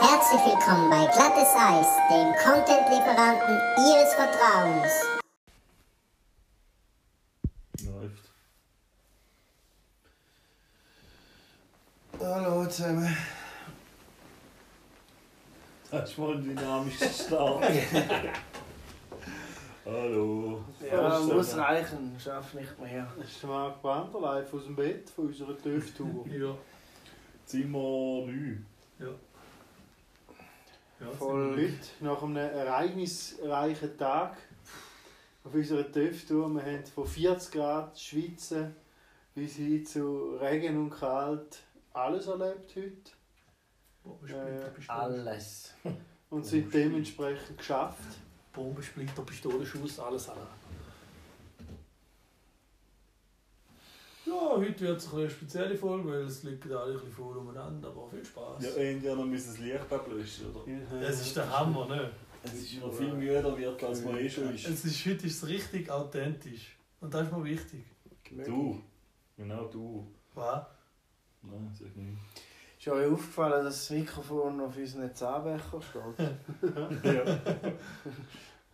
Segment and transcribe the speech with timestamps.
[0.00, 4.92] Herzlich willkommen bei Glattes Eis, dem Content-Lieferanten Ihres Vertrauens.
[7.84, 8.30] Läuft.
[12.20, 13.16] Hallo zusammen.
[15.90, 17.64] Das ist mal ein dynamischer Start.
[19.84, 20.64] Hallo.
[20.88, 23.08] Ja, muss reichen, schaff nicht mehr.
[23.18, 26.26] Das ist Marc live aus dem Bett von unserer TÜV-Tour.
[26.28, 26.54] Ja,
[27.46, 28.66] Zimmer 9.
[29.00, 29.08] ja.
[31.00, 34.36] Ja, Voll heute, nach einem ereignisreichen Tag
[35.44, 36.48] auf unserer TÜV-Tour.
[36.54, 38.74] Wir haben von 40 Grad Schwitzen
[39.32, 41.62] bis hin zu Regen und Kalt
[41.92, 43.12] alles erlebt heute.
[44.02, 45.74] Bombensplitter, Pistole, Alles.
[46.30, 48.18] Und sind dementsprechend geschafft.
[48.52, 50.38] Bombensplitter, Pistolenschuss, alles an.
[54.28, 57.88] Ja, heute wird es eine spezielle Folge, weil es liegt alle ein bisschen voll umeinander,
[57.88, 58.76] aber viel Spaß.
[58.76, 61.00] Ja, noch müssen das Licht ablöschen, oder?
[61.00, 62.10] Das ist der Hammer, ne?
[62.42, 64.68] Es ist noch viel müder wird, als man eh schon ist.
[64.68, 66.76] Es ist, heute ist es richtig authentisch.
[67.00, 67.84] Und das ist mir wichtig.
[68.44, 68.80] Du.
[69.36, 70.06] Genau du.
[70.34, 70.66] Was?
[71.42, 72.18] Nein, sag nicht.
[72.78, 76.30] Ist euch aufgefallen, dass das Mikrofon auf unseren Zahnbecher steht?
[77.04, 77.24] Ja.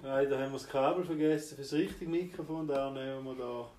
[0.02, 2.66] Nein, da haben wir das Kabel vergessen für das richtige Mikrofon.
[2.66, 3.70] Da nehmen wir da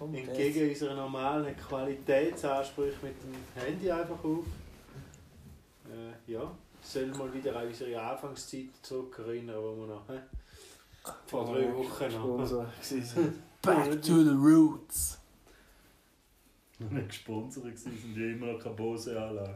[0.00, 4.44] entgegen unseren normalen Qualitätsansprüchen mit dem Handy einfach auf.
[5.86, 6.50] Äh, ja,
[6.82, 10.20] soll mal wieder an unsere Anfangszeit zurückerinnern, wo wir noch hä?
[11.26, 12.72] vor drei Wochen noch.
[13.62, 15.18] Back to the roots.
[16.78, 19.54] Noch nicht gesponsert gewesen, sind ja immer noch keine Bose-Anlage.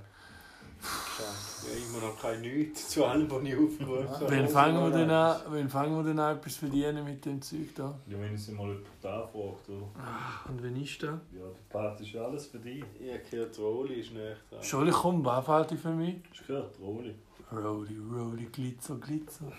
[0.83, 1.67] Scheiße.
[1.69, 4.31] Ja, immer noch kein Nichts zu allem, was ich aufgerufen habe.
[4.31, 7.75] Wann fangen wir denn an, wann fangen wir denn an etwas verdienen mit dem Zeug
[7.75, 7.95] da?
[8.09, 9.89] Ja, wenn sie mal jemand da fragt, oder?
[10.49, 11.11] Und wenn ist das?
[11.11, 12.83] Ja, der Part ist alles für dich.
[13.01, 14.89] Ich habe gehört, Roli ist nicht dran.
[14.89, 16.17] Ich kommen, was halte ich für mich?
[16.31, 17.15] Hast du gehört, Roli?
[17.53, 19.53] Rolli, Rolli, Glitzer, Glitzer.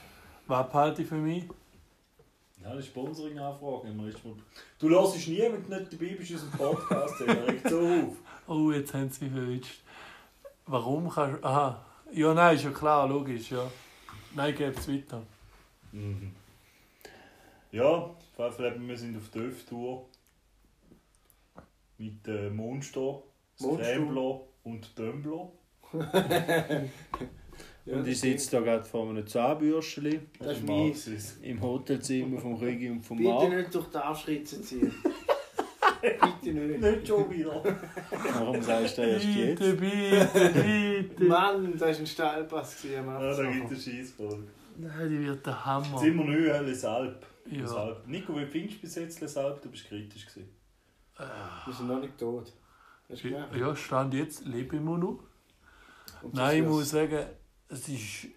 [0.48, 1.46] Was halte ich für mich?
[2.62, 3.90] Ja, die Sponsoring-Anfrage.
[4.80, 7.16] Du hörst nie, wenn du nicht dabei bist in unserem Podcast.
[7.20, 8.18] Das regt so auf.
[8.46, 9.83] Oh, jetzt haben sie mich verwünscht.
[10.66, 11.48] Warum kannst du.
[11.48, 11.86] Aha.
[12.12, 13.70] Ja, nein, ist ja klar, logisch, ja.
[14.36, 15.24] Nein, gebe es weiter.
[15.92, 16.32] Mhm.
[17.72, 18.10] Ja,
[18.60, 20.06] eben, wir sind auf der Öff-Tour.
[21.98, 23.22] Mit äh, Monster.
[23.60, 25.52] Scrambler und Dömbler.
[27.86, 31.08] Und ich sitze da gerade vor einem Zahnbürstchen Das ist meins.
[31.08, 31.38] meins.
[31.42, 33.54] im Hotelzimmer vom Rigi und vom Bitte Marc.
[33.54, 34.94] nicht durch die Arschritze ziehen.
[36.04, 36.82] Bitte nicht.
[36.82, 37.64] Nicht schon wieder.
[38.12, 39.60] Warum sagst du das erst jetzt?
[39.60, 40.54] Bitte, bitte,
[41.10, 41.24] bitte.
[41.24, 42.84] Mann, das war ein Steilpass.
[42.84, 44.48] Ja, da gibt es eine Scheissfolge.
[44.78, 45.98] Nein, die wird der Hammer.
[45.98, 47.26] Zimmer 9, Les Alp.
[47.46, 47.78] Les Ja.
[47.78, 48.08] Alp.
[48.08, 49.62] Nico, wie findest du bis jetzt Les Alp?
[49.62, 50.26] Du bist kritisch.
[50.26, 50.50] Gewesen.
[51.66, 52.52] Wir sind noch nicht tot.
[53.10, 53.30] Hast du?
[53.30, 55.20] Ja, stand jetzt, lebe immer noch.
[56.32, 57.26] Nein, ich muss sagen,
[57.70, 58.28] es ist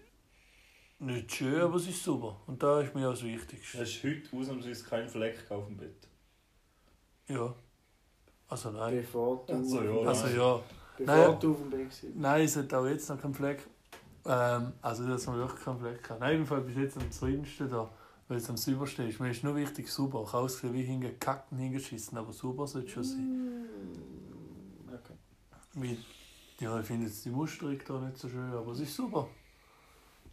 [0.99, 2.41] nicht schön, aber es ist super.
[2.47, 3.81] Und da ist mir auch das Wichtigste.
[3.81, 6.07] Es ist heute ausnahmsweise kein Fleck auf dem Bett.
[7.27, 7.53] Ja.
[8.49, 8.95] Also nein.
[8.97, 10.35] Bevor du, Also ja, Also nein.
[10.37, 10.59] ja.
[10.97, 11.39] bevor Nein.
[11.39, 12.03] du auf dem Bett warst.
[12.15, 13.67] Nein, es hat auch jetzt noch keinen Fleck.
[14.25, 16.19] Ähm, also, dass man wirklich keinen Fleck hat.
[16.19, 17.89] Nein, jedenfalls bis jetzt am zufriedensten da,
[18.27, 19.19] weil es am saubersten ist.
[19.19, 20.23] Mir ist nur wichtig sauber.
[20.25, 23.65] Ich habe ausgesehen wie hingekackt und hingeschissen, aber sauber sollte es schon sein.
[24.87, 25.13] Okay.
[25.75, 25.97] Weil,
[26.59, 29.27] ja, ich finde jetzt die Musterung da nicht so schön, aber es ist super.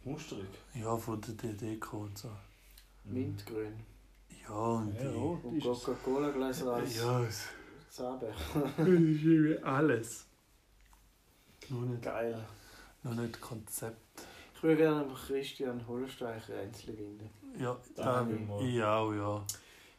[0.04, 0.46] Musterig.
[0.74, 2.30] Ja, von der Deko und so.
[3.04, 3.74] Mintgrün.
[4.48, 5.16] Ja, und Ja, die...
[5.16, 5.60] Und.
[5.62, 7.44] Coca-Cola-Gläser als Ja, es
[7.90, 8.34] Zahnbecher.
[8.54, 8.78] das ist
[9.24, 10.26] irgendwie alles.
[11.68, 12.44] Nur nicht, Geil.
[13.02, 14.22] nur nicht Konzept.
[14.54, 17.30] Ich würde gerne einfach Christian Holstein Ränzli gewinnen.
[17.58, 18.62] Ja, Da da, haben wir mal.
[18.64, 19.44] ich auch, ja.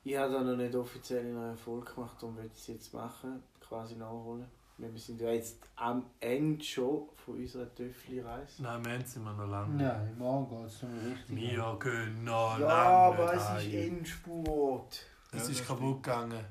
[0.04, 3.96] Ich habe da noch nicht offiziell einen Erfolg gemacht und will es jetzt machen, quasi
[3.96, 4.46] nachholen.
[4.78, 8.62] Wir sind ja jetzt am Ende schon von unserer Töffli-Reise.
[8.62, 9.82] Nein, wir sind wir noch lange.
[9.82, 11.36] Nein, morgen geht es um richtig.
[11.36, 13.74] Wir gehen noch Ja, lange aber es ist.
[13.74, 15.06] Endspurt.
[15.32, 16.44] Es Ja, ist kaputt gegangen.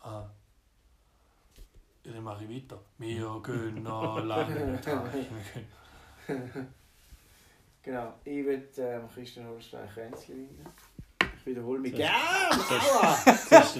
[0.00, 0.28] Ah.
[2.04, 2.82] Ja, dann mache ich weiter.
[2.98, 4.78] Wir gehen noch lange.
[7.82, 10.66] Genau, ich will ähm, Christian Holstein Ränzli gewinnen.
[11.44, 13.18] Ich wiederhole mich das- Aua!
[13.50, 13.74] Das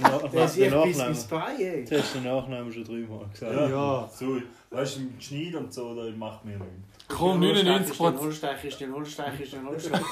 [0.57, 1.85] Der ist Bein, ey.
[1.89, 3.53] Das hast du den Nachnamen schon dreimal gesagt.
[3.55, 4.11] Ja, Ja.
[4.13, 4.37] So,
[4.71, 6.73] weißt du, im Schneid und so, da macht mir nichts.
[7.09, 10.03] Komm, Christian 99 Christian Holstein, Christian Holstein, Christian Holstein.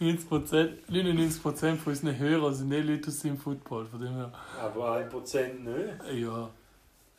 [0.00, 3.86] 90%, 99% von unseren Hörern sind nicht Leute aus dem Football.
[3.86, 6.20] Von dem her, Aber 1% nicht.
[6.22, 6.50] ja.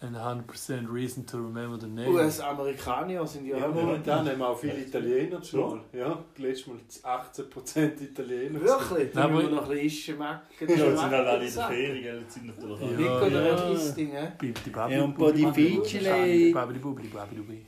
[0.03, 2.09] And 100% reason to remember the name.
[2.09, 5.81] US-Amerikaner sind ja, Ja, auch momentan haben wir auch viele Italiener schon.
[5.93, 8.59] Ja, letztes Mal 18% Italiener.
[8.61, 9.11] Wirklich?
[9.13, 10.69] Da müssen wir noch ein bisschen Ischemacken.
[10.69, 12.19] Ja, sind alle in der Ferien?
[12.21, 12.91] Jetzt sind natürlich alle.
[12.93, 13.27] Ja.
[13.27, 14.21] Nico Ja.
[14.21, 14.31] hä?
[14.39, 16.09] Bibidi babidi Ja, un po' difficile.
[16.09, 17.65] bubidi babidi bubidi babidi bubidi.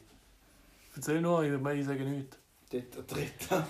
[0.95, 2.37] Erzähl nur, ich meine, sage nichts.
[2.71, 2.81] Der.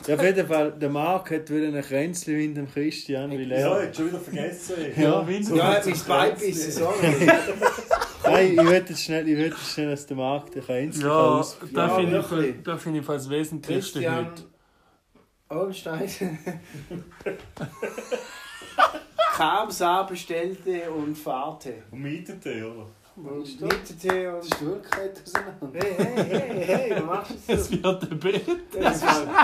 [0.08, 3.76] Ja, auf jeden Fall, der Marc hat wieder ein Kränzchen in dem Christian, weil Ja,
[3.78, 3.84] er...
[3.84, 4.76] jetzt schon wieder vergessen.
[4.96, 5.04] Ja.
[5.04, 7.28] Ja, er hat mein Bein gebissen, sorry.
[8.24, 11.12] Nein, ich will jetzt schnell, ich will jetzt schnell, dass der Marc den Kränzchen Ja,
[11.12, 11.58] aus...
[11.74, 14.44] da Ja, finde ich, da finde ich als Wesentlichste Christian heute.
[15.50, 16.10] Olstein.
[19.34, 21.84] Kabsa bestellte und Fahrte.
[21.92, 22.88] Und mietete, oder?
[23.16, 24.46] Und Mietete und...
[24.46, 25.70] Stuhlkette auseinander.
[25.80, 28.46] Hey, hey, hey, hey, was machst du Es wird ein Bett.
[28.82, 29.04] Das ist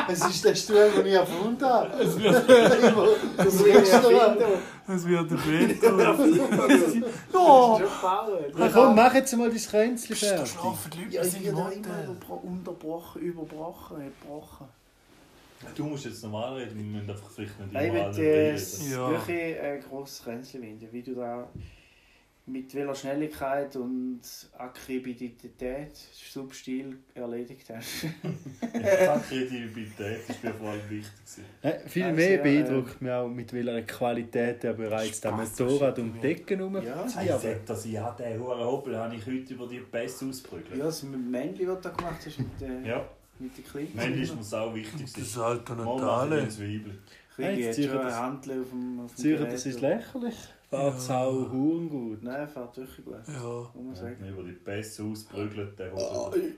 [0.10, 1.94] Es ist der Stuhl, den ich erfunden habe.
[2.04, 2.50] Es wird,
[3.38, 4.48] das ist ja Findo.
[4.88, 5.84] es wird ein Bett.
[5.84, 6.96] Das ist
[7.32, 8.70] Ja!
[8.74, 10.50] komm, mach jetzt mal dein Kränzchen fertig.
[10.52, 11.72] Schlafen die Leute, Ja, ich sind immer
[12.44, 14.68] unterbrochen, überbrochen, gebrochen.
[15.76, 18.56] Du musst jetzt normal reden, wir müssen einfach vielleicht nicht Ich normal äh, reden.
[18.56, 19.10] das Ja.
[19.12, 21.48] wirklich ein grosses Kränzchen winden, wie du da
[22.52, 24.22] mit welcher Schnelligkeit und
[24.58, 28.06] Akribidität Substil erledigt hast.
[28.74, 31.12] Ja, Kreativität ist mir vor allem wichtig.
[31.64, 36.00] Ja, viel Also, mehr ja, beeindruckt mich auch, mit welcher Qualität er bereits das Motorrad
[36.00, 37.06] um die Decken herum Ja.
[37.06, 40.78] Ich sag das, ja, den hohen Hobel habe ich heute über die Best ausgeprügelt.
[40.78, 43.06] Ja, das Männchen, das du da gemacht hast mit, äh, Ja,
[43.40, 43.92] mit den Kleinen.
[43.96, 45.02] Manchmal ist mir sau wichtig.
[45.04, 45.42] Das gewesen.
[45.42, 47.00] alte Mal mache ich den.
[47.36, 49.54] Kriege ich Jetzt schon sicher ein das- Handel auf dem, auf dem Gerät.
[49.54, 50.36] das ist lächerlich.
[50.70, 52.22] Fahrt sau Huren gut.
[52.24, 53.16] Nein, fährt wirklich gut.
[53.28, 53.34] Ja.
[53.34, 54.28] Muss man Ja, sagen.
[54.30, 56.54] über die Best ausgeprügelt, der Hobel.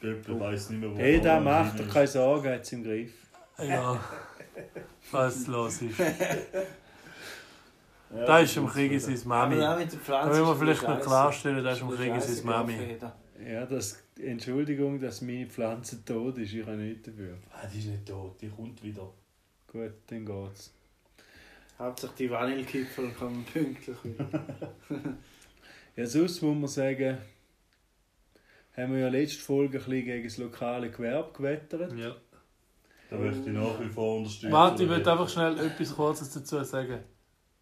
[0.00, 3.12] Göppel weiss nicht mehr, wo Hey, da vorne macht er keine Sorgen, jetzt im Griff.
[3.58, 4.00] Ja.
[5.10, 5.98] Was los ist.
[5.98, 6.06] Ja,
[8.24, 9.00] Da ist im Krieg wieder.
[9.00, 9.56] sein Aber Mami.
[9.56, 9.74] der Da
[10.26, 12.76] man ist vielleicht noch klarstellen, da ist im Ist Krieg scheiße sein Mami.
[13.46, 17.36] Ja, das, Entschuldigung, dass meine Pflanze tot ist, ich kann nichts dafür.
[17.52, 19.08] Ah, die ist nicht tot, die kommt wieder.
[19.70, 20.72] Gut, dann geht's.
[21.78, 24.28] Hauptsache die Vanillekipferl kommen pünktlich wieder.
[25.96, 27.18] Ja, sonst muss man sagen,
[28.76, 31.92] haben wir ja letzte Folge ein bisschen gegen das lokale Gewerbe gewettert.
[31.98, 32.14] Ja.
[33.10, 34.52] Da möchte ich nach wie vor unterstützen.
[34.52, 37.00] Warte, ich möchte einfach schnell etwas Kurzes dazu sagen.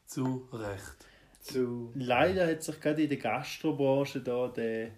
[0.04, 1.06] Zu Recht.
[1.40, 1.92] Zu.
[1.94, 4.90] Leider hat sich gerade in der Gastrobranche da der,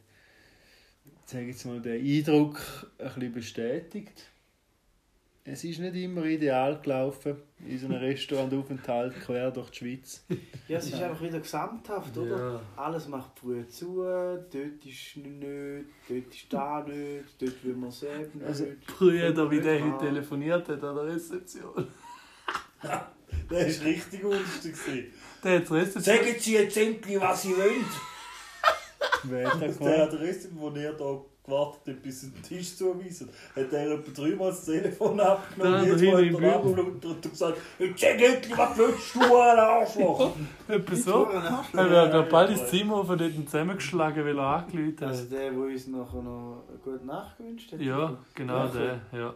[1.27, 2.59] sag ich jetzt mal, der Eindruck
[2.99, 4.25] ein bisschen bestätigt.
[5.51, 7.37] Es ist nicht immer ideal gelaufen
[7.67, 10.25] in so einem Restaurantaufenthalt quer durch die Schweiz.
[10.69, 12.53] Ja, es ist einfach wieder gesamthaft, oder?
[12.53, 12.61] Ja.
[12.77, 18.35] Alles macht früh zu, dort ist nicht, dort ist da nicht, dort will man selbst
[18.35, 18.47] nicht.
[18.47, 21.87] Also, Früher, wie der heute telefoniert hat an der Rezeption.
[23.51, 25.13] Der war richtig ungünstig.
[25.43, 26.17] Der hat Rezeption.
[26.39, 27.85] Sie jetzt endlich, was Sie wollen.
[29.25, 33.73] Hat Der hat Rest, wo er da gewartet hat, bis er den Tisch zuweisen, hat
[33.73, 35.73] er etwa dreimal das Telefon abgenommen.
[35.73, 36.71] Da, Jetzt da wo hinten im er Büro.
[36.71, 37.59] abfluttert und gesagt,
[37.97, 40.31] sag endlich, was willst du, ein Arschloch?
[40.69, 41.29] Etwa so.
[41.75, 45.33] Er hat bald ins Zimmer von dort zusammengeschlagen, weil er Also hat.
[45.33, 47.81] der, der uns nachher noch eine gute Nacht gewünscht hat.
[47.81, 49.01] Ja, genau der.
[49.13, 49.35] Ja.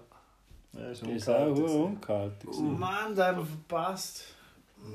[0.74, 2.48] Der ist auch ungehalten.
[2.48, 2.60] Oh.
[2.62, 4.24] Mann, haben wir verpasst.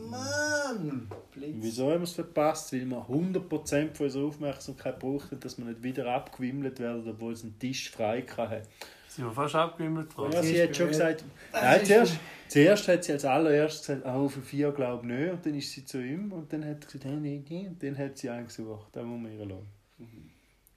[0.09, 1.07] Mann!
[1.33, 1.55] Blitz.
[1.59, 2.73] Wieso haben wir es verpasst?
[2.73, 7.43] Weil wir 100% von unserer Aufmerksamkeit brauchten, dass wir nicht wieder abgewimmelt werden, obwohl es
[7.43, 8.63] einen Tisch frei hatte.
[9.07, 10.43] Sie war fast abgewimmelt Ja, worden.
[10.43, 12.19] sie hat schon gesagt, nein, zuerst,
[12.49, 15.31] zuerst hat sie als allererstes gesagt, ah, für vier glaube ich nicht.
[15.31, 17.67] Und dann ist sie zu ihm und dann hat sie gesagt, hey, nee, nee.
[17.67, 18.89] Und dann hat sie einen gesucht.
[18.91, 19.67] Da muss man ihr lassen.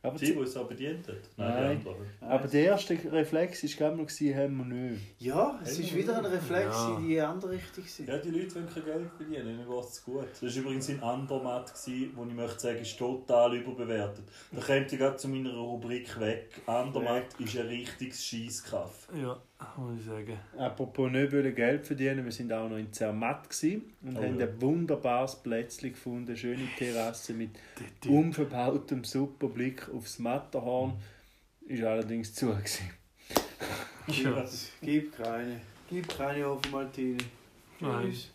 [0.02, 1.16] Aber, Die, sie, die es auch bedient hat?
[1.36, 1.82] Nein.
[1.84, 5.00] Nein, aber der erste Reflex war gewesen, haben wir nicht.
[5.18, 6.96] Ja, es ist wieder ein Reflex Ja.
[6.96, 7.84] in die andere Richtung.
[8.06, 10.26] Ja, die Leute wollen kein Geld verdienen, ihnen geht es gut.
[10.40, 11.72] Das war übrigens in Andermatt,
[12.14, 14.24] wo ich möchte sagen, ist total überbewertet.
[14.52, 16.62] Da kommt ihr gerade zu meiner Rubrik weg.
[16.66, 19.06] Andermatt ist ein richtiges Scheisskaff.
[19.14, 19.36] Ja,
[19.76, 20.38] muss ich sagen.
[20.58, 24.38] Apropos nicht wollen Geld verdienen, wir sind auch noch in Zermatt gewesen und Oh, haben
[24.40, 24.46] ja.
[24.46, 27.50] ein wunderbares Plätzchen gefunden, eine schöne Terrasse mit
[28.06, 30.94] unverbautem super Blick aufs Matterhorn.
[31.66, 32.90] Ist allerdings zu gewesen.
[34.08, 34.44] ja.
[34.82, 35.60] Gib keine.
[35.88, 37.18] Gib keine Ofenmaltine.
[37.80, 38.06] Nein.
[38.10, 38.30] Tschüss.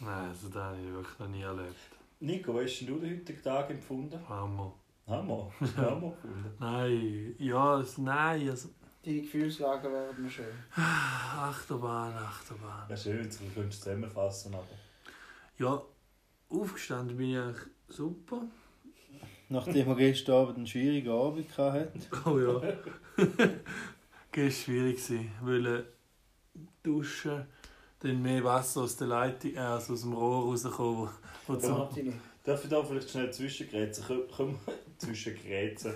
[0.00, 1.74] Nein, also das habe ich wirklich noch nie erlebt.
[2.20, 4.18] Nico, wie hast denn du den heutigen Tag empfunden?
[4.28, 4.72] Hammer.
[5.06, 5.50] Hammer.
[5.76, 6.50] Hammer gefunden.
[6.58, 8.68] Nein, ja, es, nein, also,
[9.04, 10.46] Die Gefühlslage werden mir schön.
[10.74, 12.88] Achterbahn, Achterbahn.
[12.88, 14.66] Ja, schön, du könntest es zusammenfassen, aber...
[15.58, 15.82] Ja,
[16.48, 18.42] aufgestanden bin ich eigentlich super.
[19.50, 22.00] Nachdem wir gestern Abend einen schwierigen Abend hatten.
[22.24, 22.62] Oh ja.
[24.32, 25.86] Gestern schwierig gewesen, weil
[26.82, 27.46] duschen,
[28.00, 31.08] dann mehr Wasser aus der Leitung, äh, also aus dem Rohr rauskommen,
[31.46, 32.12] wo, wo Martini.
[32.42, 34.04] Darf ich da vielleicht schnell zwischengrätschen?
[34.08, 34.58] Komm- komm,
[34.98, 35.94] zwischen Grätzen.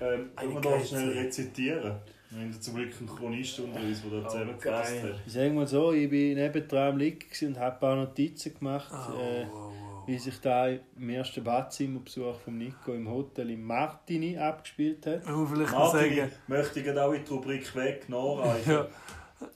[0.00, 1.96] Ähm, können wir da schnell rezitieren?
[2.30, 5.14] Wir haben zum Glück einen Chronist unter uns, der da Oh, zusammengefasst hat.
[5.26, 8.92] Ich sage mal so, ich bin nebendran am Liegen und habe ein paar Notizen gemacht,
[8.92, 10.02] Oh, äh, wow, wow.
[10.06, 15.26] wie sich da im ersten Badzimmerbesuch von Nico im Hotel im Martini abgespielt hat.
[15.26, 18.72] Muss vielleicht noch Martin, sagen, möchte ich auch in die Rubrik weg nachreichen.
[18.72, 18.86] ja,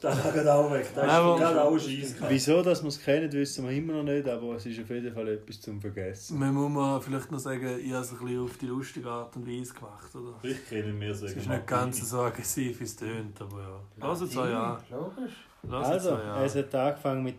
[0.01, 0.87] Das ist gerade auch weg.
[0.95, 2.15] Das ist Aber- gerade auch Scheiss.
[2.29, 5.13] Wieso dass wir es kennen, wissen wir immer noch nicht, aber es ist auf jeden
[5.13, 6.39] Fall etwas zum Vergessen.
[6.39, 9.35] man muss man vielleicht noch sagen, ich habe es ein bisschen auf die lustige Art
[9.37, 10.35] und Weise gemacht, oder?
[10.43, 11.33] Ich kenne mir Es sagen.
[11.37, 13.81] ist nicht ganz so aggressiv, wie es tönt, aber ja.
[13.99, 14.79] Lass es euch an.
[14.91, 15.33] Logisch.
[15.65, 17.37] Es Also, es hat angefangen mit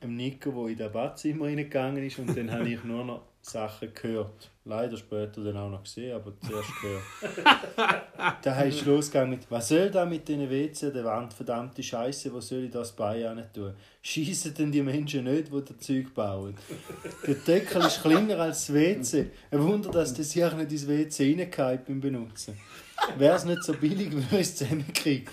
[0.00, 3.92] einem Nico, der in das Badzimmer reingegangen ist und dann habe ich nur noch Sachen
[3.94, 4.50] gehört.
[4.64, 8.02] Leider später dann auch noch gesehen, aber zuerst gehört.
[8.42, 12.32] da ist losgegangen mit, was soll da mit diesen WC an der Wand, verdammte Scheiße,
[12.32, 13.74] wo soll ich das bei nicht tun?
[14.02, 16.56] Schießen denn die Menschen nicht, die das Zeug bauen?
[17.26, 19.30] Der Deckel ist kleiner als das WC.
[19.50, 22.56] Ein Wunder, dass das hier nicht ins WC reingeht beim Benutzen.
[23.18, 25.32] Wäre es nicht so billig, würde ich es zusammenkriegen.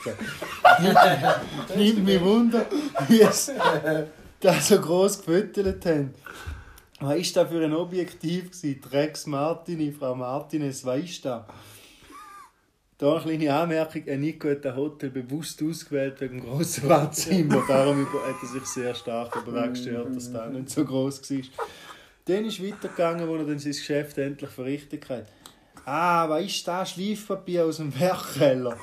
[1.76, 2.66] Nimmt mich Wunder,
[3.08, 3.52] wie es
[4.40, 6.16] da so gross gefüttert haben.
[7.02, 8.52] Was war das für ein Objektiv?
[8.52, 8.82] gewesen?
[8.92, 11.44] Rex Martini, Frau Martinez, was ist das?
[12.98, 17.64] Da eine kleine Anmerkung, ein Nico hat das Hotel bewusst ausgewählt wegen dem grossen Badzimmer.
[17.66, 21.38] Darum hat er sich sehr stark darüber gestört, dass das nicht so gross war.
[22.26, 25.28] Dann ist es weitergegangen, wo er dann sein Geschäft endlich verrichtet hat.
[25.92, 28.78] Ah, was ist das Schleifpapier aus dem Werkkeller?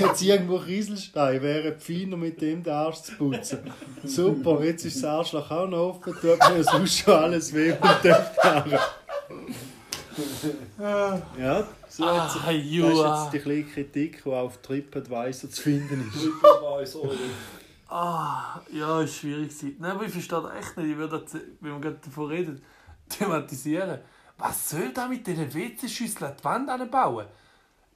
[0.00, 3.70] Jetzt irgendwo Rieselstein, wäre feiner mit dem den Arsch zu putzen.
[4.02, 8.02] Super, jetzt ist das Arschloch auch noch offen, tut mir sonst schon alles weh und
[8.02, 8.80] dürfte
[10.78, 15.62] Ja, so hat sich, Ah, das ist jetzt die kleine Kritik, die auf TripAdvisor zu
[15.62, 16.28] finden ist.
[17.90, 19.50] Ah, ja, ist schwierig.
[19.78, 20.92] Nein, aber ich verstehe das echt nicht.
[20.92, 22.62] Ich würde das, wenn wir gerade davon reden,
[23.10, 23.98] thematisieren.
[24.38, 27.26] Was soll da mit diesen WC-Schüsseln an die Wand anbauen?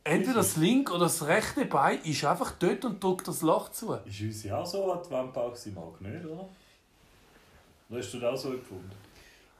[0.05, 3.95] Entweder das linke oder das rechte Bein ist einfach dort und drückt das Loch zu.
[4.05, 6.49] Ist uns ja auch so an die Wand gebaut Marc, nicht, oder?
[7.89, 8.91] Oder hast du das auch so gefunden?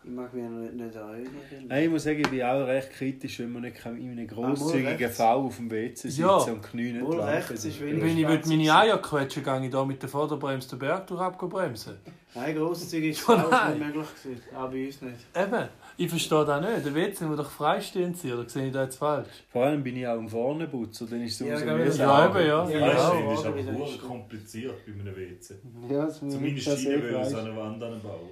[0.05, 1.33] Ich mag mich noch nicht, nicht erinnern.
[1.69, 4.97] Nein, ich muss sagen, ich bin auch recht kritisch, wenn man nicht in einem grosszügigen
[4.97, 5.17] rechts.
[5.19, 6.37] V auf dem WC sitzen Ja.
[6.39, 7.29] und Knie nicht Wohl laufen.
[7.29, 7.81] rechts ist.
[7.81, 11.21] Wenn ich will meine Eier quetschen gehe ich da mit der Vorderbremse den Berg durch
[11.21, 11.99] abbremsen.
[12.35, 14.43] Nein, grosszügig ist Oh, nicht möglich gewesen.
[14.57, 15.17] Aber bei uns nicht.
[15.37, 15.69] Eben,
[16.05, 16.87] ich verstehe das nicht.
[16.87, 19.29] Der WC muss doch freistehend sein, oder sehe ich das jetzt falsch?
[19.51, 21.97] Vor allem bin ich auch am Vorneputzer, dann ist es Ja, umso glaub mehr ich,
[21.97, 22.69] Ja, eben, ja.
[22.71, 23.33] Ja, Weißt ja.
[23.35, 24.01] ist aber ist.
[24.03, 25.55] kompliziert bei einem WC.
[25.91, 28.31] Ja, das Zumindest eh will es an eine Wand anbauen.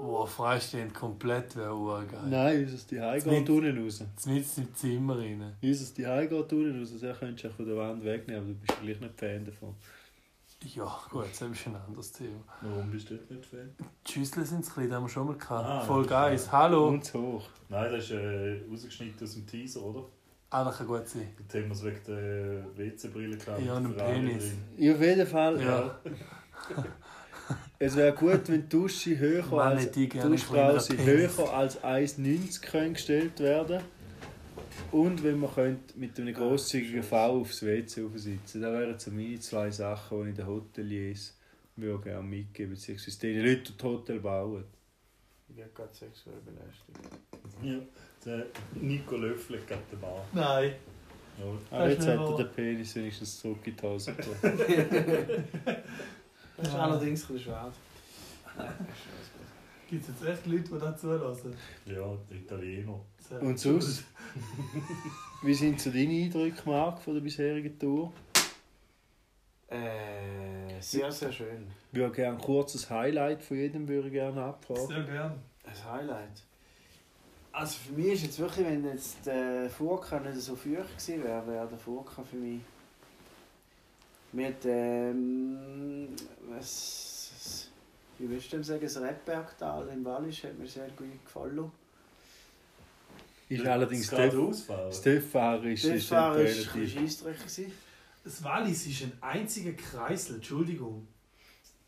[0.00, 2.20] Boah, freistehend komplett wäre urgeil.
[2.30, 4.04] Nein, unser die Heim geht unten raus.
[4.26, 5.56] Jetzt im Zimmer rein.
[5.60, 6.92] Unser die Heim geht unten raus.
[7.00, 9.74] Das könntest du auch von der Wand wegnehmen, aber du bist gleich nicht Fan davon.
[10.64, 12.42] Ja, gut, das ist ein anderes Thema.
[12.62, 13.70] Warum bist du dort nicht Fan?
[14.06, 15.66] Die Schüsseln sind das haben wir schon mal gehabt.
[15.68, 16.38] Ah, Voll geil.
[16.50, 16.88] Hallo.
[16.88, 17.48] Und hoch.
[17.68, 20.04] Nein, das ist äh, rausgeschnitten aus dem Teaser, oder?
[20.50, 21.28] Ah, das kann gut sein.
[21.36, 23.62] Dort haben wir es wegen der WC-Brille gehabt.
[23.62, 24.52] Ja, und dem Penis.
[24.76, 25.62] Ja, auf jeden Fall.
[25.62, 25.98] Ja.
[27.78, 32.92] Es wäre gut, wenn die Dusche höher Mann, als, einen Duschbrause höher als 1,90 können
[32.92, 33.80] gestellt werden
[34.90, 39.38] Und wenn man könnte mit einem grosszügigen V aufs WC aufsitzen Das wären so meine
[39.40, 41.36] zwei Sachen, die ich den Hoteliers
[41.76, 44.64] würde gerne mitgeben beziehungsweise den Leuten, die das Hotel bauen.
[45.48, 46.98] Ich werde gerade sexuell belästigt.
[47.62, 47.78] Ja,
[48.24, 50.26] der Nico Löffel hat gerade den Bar.
[50.32, 50.72] Nein.
[51.38, 51.44] Ja.
[51.70, 54.14] Aber Das jetzt hat er den Penis wenigstens zurück in die Hose.
[56.56, 57.72] Das ist allerdings ein bisschen schade.
[58.56, 59.37] Nein, das ist.
[59.88, 61.54] Gibt es jetzt echt Leute, die das zulassen?
[61.86, 63.00] Ja, Italiener.
[63.40, 64.04] Und sonst?
[65.42, 68.12] Wie sind so deine Eindrücke, Marc, von der bisherigen Tour?
[69.68, 71.66] Äh, sehr, sehr schön.
[71.92, 74.86] Ich würde gerne ein kurzes Highlight von jedem würde ich gerne abfragen.
[74.86, 75.34] Sehr gern.
[75.64, 76.42] Ein Highlight.
[77.52, 81.46] Also für mich ist jetzt wirklich, wenn jetzt der Furka nicht so feucht gewesen wäre,
[81.46, 82.60] wäre der Furka für mich.
[84.32, 86.08] Mit ähm,
[86.50, 87.07] was,
[88.18, 91.70] was- wie willst du denn sagen, das Rebbergtal im Wallis hat mir sehr gut gefallen.
[93.48, 94.18] Ist allerdings Das
[95.82, 96.34] Das ist war
[96.88, 97.36] Scheissdreck.
[98.24, 101.06] Das Wallis ist ein einziger Kreisel, Entschuldigung.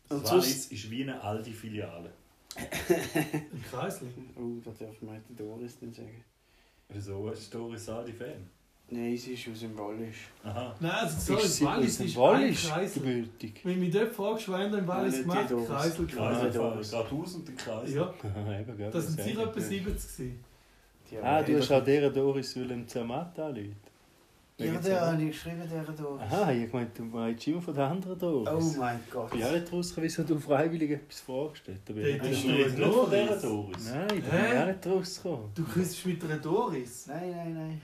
[0.09, 0.31] Und Das.
[0.31, 2.11] Wallis ist wie eine alte Filiale.
[2.55, 4.07] Ein Kreisel?
[4.35, 6.23] Oh, da darf man die Doris nicht sagen.
[6.89, 8.49] Wieso ist Doris Sadi Fan?
[8.93, 10.15] Nein, sie ist aus dem Wallis.
[10.43, 10.75] Aha.
[10.81, 13.01] Nein, also sorry, Ist Wallis aus dem ist Wallis ein Kreisel.
[13.03, 13.61] gebürtig?
[13.63, 15.51] Wenn du mich dort fragst, was im Wallis Nein, gemacht?
[15.51, 15.67] Doris.
[15.69, 16.51] Kreisel, Kreis Kreisel.
[16.61, 16.93] Kreis.
[16.93, 17.93] einfach geradeaus und den Kreis.
[17.93, 18.13] Ja,
[18.59, 19.65] Eben, das sind das sicher etwa ich.
[19.65, 20.39] 70 gewesen.
[21.23, 23.75] Ah, haben du hast auch dieser Doris Willem Zermatt angerufen.
[24.57, 26.21] Ja, der habe ich geschrieben, der Doris.
[26.21, 28.75] Aha, ich meinte, du meinst immer von der anderen Doris.
[28.75, 29.29] Oh mein Gott.
[29.33, 31.89] Ich bin auch nicht rausgekommen, wieso du freiwillig etwas vorgestellt hast.
[31.89, 33.89] Da bin ich nicht- nicht von dieser Doris?
[33.89, 35.45] Nein, da bin ich auch nicht rausgekommen.
[35.55, 37.07] Du küsst mit einer Doris?
[37.07, 37.81] Nein, nein, nein.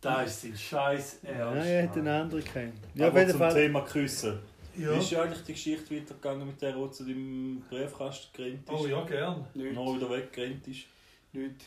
[0.00, 2.78] Da ist sein Scheiß Nein, ich hätte einen anderen kennen.
[2.94, 3.54] Ja, auf Aber jeden zum Fall.
[3.54, 4.38] Thema Küssen.
[4.76, 4.92] Ja.
[4.94, 8.70] Wie ist eigentlich die Geschichte weitergegangen mit der, die zu deinem Briefkasten gerannt ist?
[8.72, 9.46] Oh ja, gern.
[9.54, 9.74] Nicht.
[9.74, 10.84] Noch wieder weggerannt ist?
[11.32, 11.64] Nicht.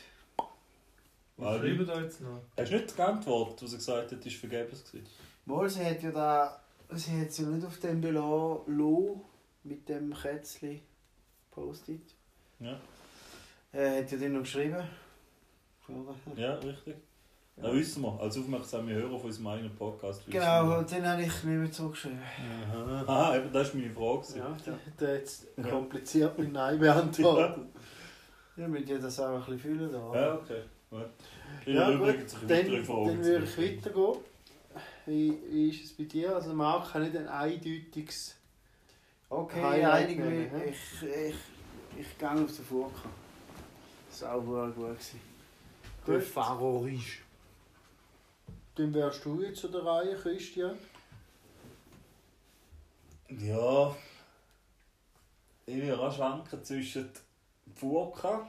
[1.36, 2.40] Was Weil- schreiben da jetzt noch?
[2.56, 5.06] Hast du nicht geantwortet, was er gesagt hat, ist vergebens gewesen?
[5.46, 6.60] Mal, sie hat ja da.
[6.92, 9.24] Sie hat sie nicht auf dem Belo Lo
[9.64, 10.80] mit dem Kätzchen
[11.50, 12.02] postet.
[12.60, 12.78] Ja,
[13.72, 14.82] Äh, hat ja dann noch geschrieben.
[15.88, 16.14] Oder?
[16.36, 16.94] ja richtig.
[17.62, 20.22] Das wissen wir, als aufmerksame Hörer von unserem eigenen Podcast.
[20.26, 20.78] Genau, wir.
[20.78, 22.18] und dann habe ich nicht mehr zurückgeschrieben.
[22.72, 23.04] Aha.
[23.06, 24.38] Ah, eben, das war meine Frage.
[24.38, 25.62] Ja, der hat jetzt Ja.
[25.68, 27.66] kompliziert mit Nein beantwortet.
[28.56, 30.14] Ja, mit ja das auch ein bisschen fühlen da.
[30.14, 30.62] Ja, okay.
[30.90, 31.06] Gut.
[31.66, 32.08] Ich Ja, gut.
[32.08, 34.16] Dann, dann würde ich weitergehen.
[35.06, 36.34] Wie, wie ist es bei dir?
[36.34, 38.36] Also Marc hat nicht ein eindeutiges...
[39.28, 40.52] Okay, Highlight einig nehmen, mich.
[40.52, 40.70] hä?
[40.70, 43.08] Ich, ich, ich gehe auf den Furka.
[44.08, 44.74] Das war auch gut.
[44.74, 45.20] gewesen.
[46.04, 46.14] Gut.
[46.14, 47.00] Der Favorit.
[48.80, 50.78] Dann wärst du jetzt an der Reihe, Christian.
[53.28, 53.94] Ja.
[55.66, 57.10] Ich will auch schwanken zwischen
[57.76, 58.48] Furka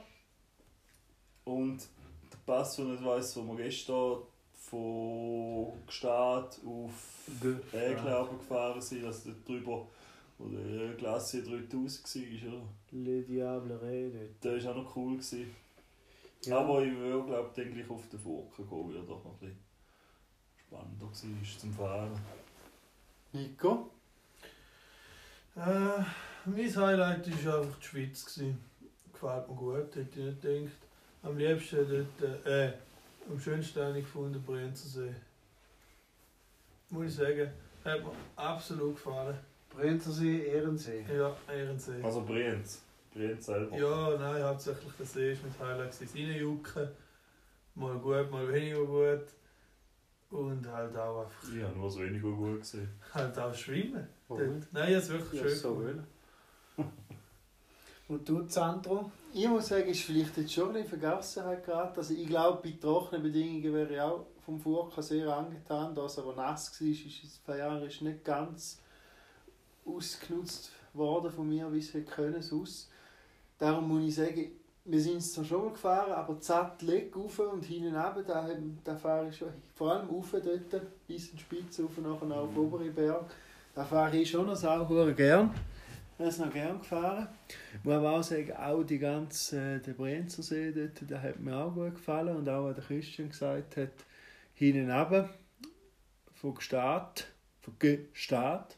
[1.44, 1.86] und
[2.32, 4.22] der Pass, den ich nicht weiss, wo wir gestern
[4.54, 7.28] von Gstaad auf
[7.74, 9.86] Egle runtergefahren sind, also dort drüber,
[10.38, 12.68] wo der Glacier 3000 war, oder?
[12.92, 14.30] Le Diable Rede.
[14.42, 15.18] Der war auch noch cool.
[15.18, 15.54] Gewesen.
[16.46, 16.60] Ja.
[16.60, 19.32] Aber ich würde, glaube ich, dann gleich auf den Furka gehen, weil er doch noch
[19.32, 19.71] ein bisschen
[20.72, 22.20] spannender war zum Fahren.
[23.32, 23.90] Nico?
[25.54, 26.02] Äh,
[26.46, 28.24] mein Highlight war einfach die Schweiz.
[28.24, 28.58] Gewesen.
[29.12, 30.76] Gefällt mir gut, hätte ich nicht gedacht.
[31.22, 32.72] Am liebsten dort, äh, äh,
[33.30, 35.14] am schönsten habe ich gefunden Brienzersee.
[36.90, 37.50] Muss ich sagen,
[37.84, 39.38] hat mir absolut gefallen.
[39.70, 41.04] Brentersee, Ehrensee.
[41.14, 42.02] Ja, Ehrensee.
[42.02, 42.82] Also Brienz.
[43.14, 43.76] Brienz selber.
[43.76, 45.94] Ja, nein, hauptsächlich der See ist mit Highlight.
[46.14, 46.88] Reinjucken,
[47.74, 49.28] mal gut, mal weniger gut.
[50.32, 52.88] Und halt auch einfach, Ich habe nur so weniger gut gesehen.
[53.12, 54.08] halt auch schwimmen.
[54.28, 54.40] Dort.
[54.72, 55.58] Nein, es ist wirklich Ja, schön.
[55.58, 56.06] so wollen.
[58.08, 59.10] Und du, Sandro?
[59.32, 61.98] Ich muss sagen, ist vielleicht jetzt schon ein Vergessenheit geraten.
[61.98, 65.94] Also ich glaube, bei trockenen Bedingungen wäre ich auch vom Furka sehr angetan.
[65.94, 68.80] Da es aber nass war, ist das Feier ist nicht ganz
[69.86, 72.90] ausgenutzt worden von mir, wie es hätte können sonst.
[73.58, 74.50] Darum muss ich sagen,
[74.84, 78.48] wir sind zwar schon mal gefahren, aber zatt leg rauf und hinten runter, da,
[78.82, 82.48] da fahre ich schon, vor allem rauf dort, bis in die Spitze, rauf, nachher auf
[82.48, 83.30] den oberen Berg.
[83.74, 85.54] Da fahre ich schon noch sau gern.
[86.18, 87.26] Es noch gern gefahren.
[87.48, 91.56] Ich muss aber auch sagen, auch die ganze äh, der Brenzersee dort, der hat mir
[91.56, 93.90] auch gut gefallen und auch, was der Christian gesagt hat,
[94.54, 95.30] hinten runter,
[96.34, 97.26] von Gstaad,
[97.60, 98.76] von Gstaad,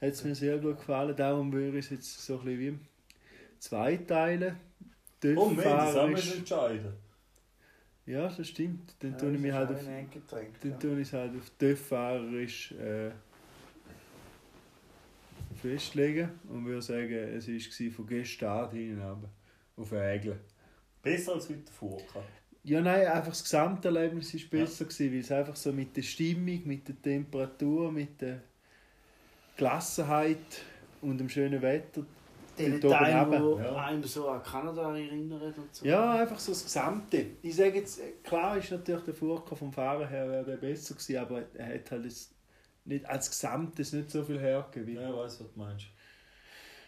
[0.00, 1.16] hat es mir sehr gut gefallen.
[1.16, 2.78] Darum würde ich es jetzt so ein bisschen wie
[3.58, 4.56] zweiteilen.
[5.20, 6.92] Dort Oh, wir das haben wir entscheiden.
[8.06, 8.94] Ja, das stimmt.
[8.98, 9.84] Dann tue ich mich halt auf,
[10.62, 13.10] dann tue ich es halt auf Dörffahrerisch äh,
[15.60, 19.28] festlegen und würde sagen, es war von Gestart hinten runter,
[19.76, 20.40] auf Ägle.
[21.02, 22.22] Besser als heute Furka.
[22.62, 26.60] Ja, nein, einfach das Gesamterlebnis war besser, gewesen, weil es einfach so mit der Stimmung,
[26.66, 28.42] mit der Temperatur, mit der
[29.56, 30.62] Gelassenheit
[31.00, 32.04] und dem schönen Wetter.
[32.60, 33.76] Den Teil, wo Ja.
[33.76, 35.84] einem so an Kanada erinnert und so.
[35.86, 37.26] Ja, einfach so das Gesamte.
[37.42, 40.94] Ich sage jetzt, äh, klar ist natürlich der Furka vom Fahren her wäre der besser
[40.94, 42.34] gewesen, aber er hat halt jetzt
[42.84, 44.94] nicht, als Gesamtes nicht so viel hergegeben.
[44.96, 45.86] Ja, ich weiss, was du meinst.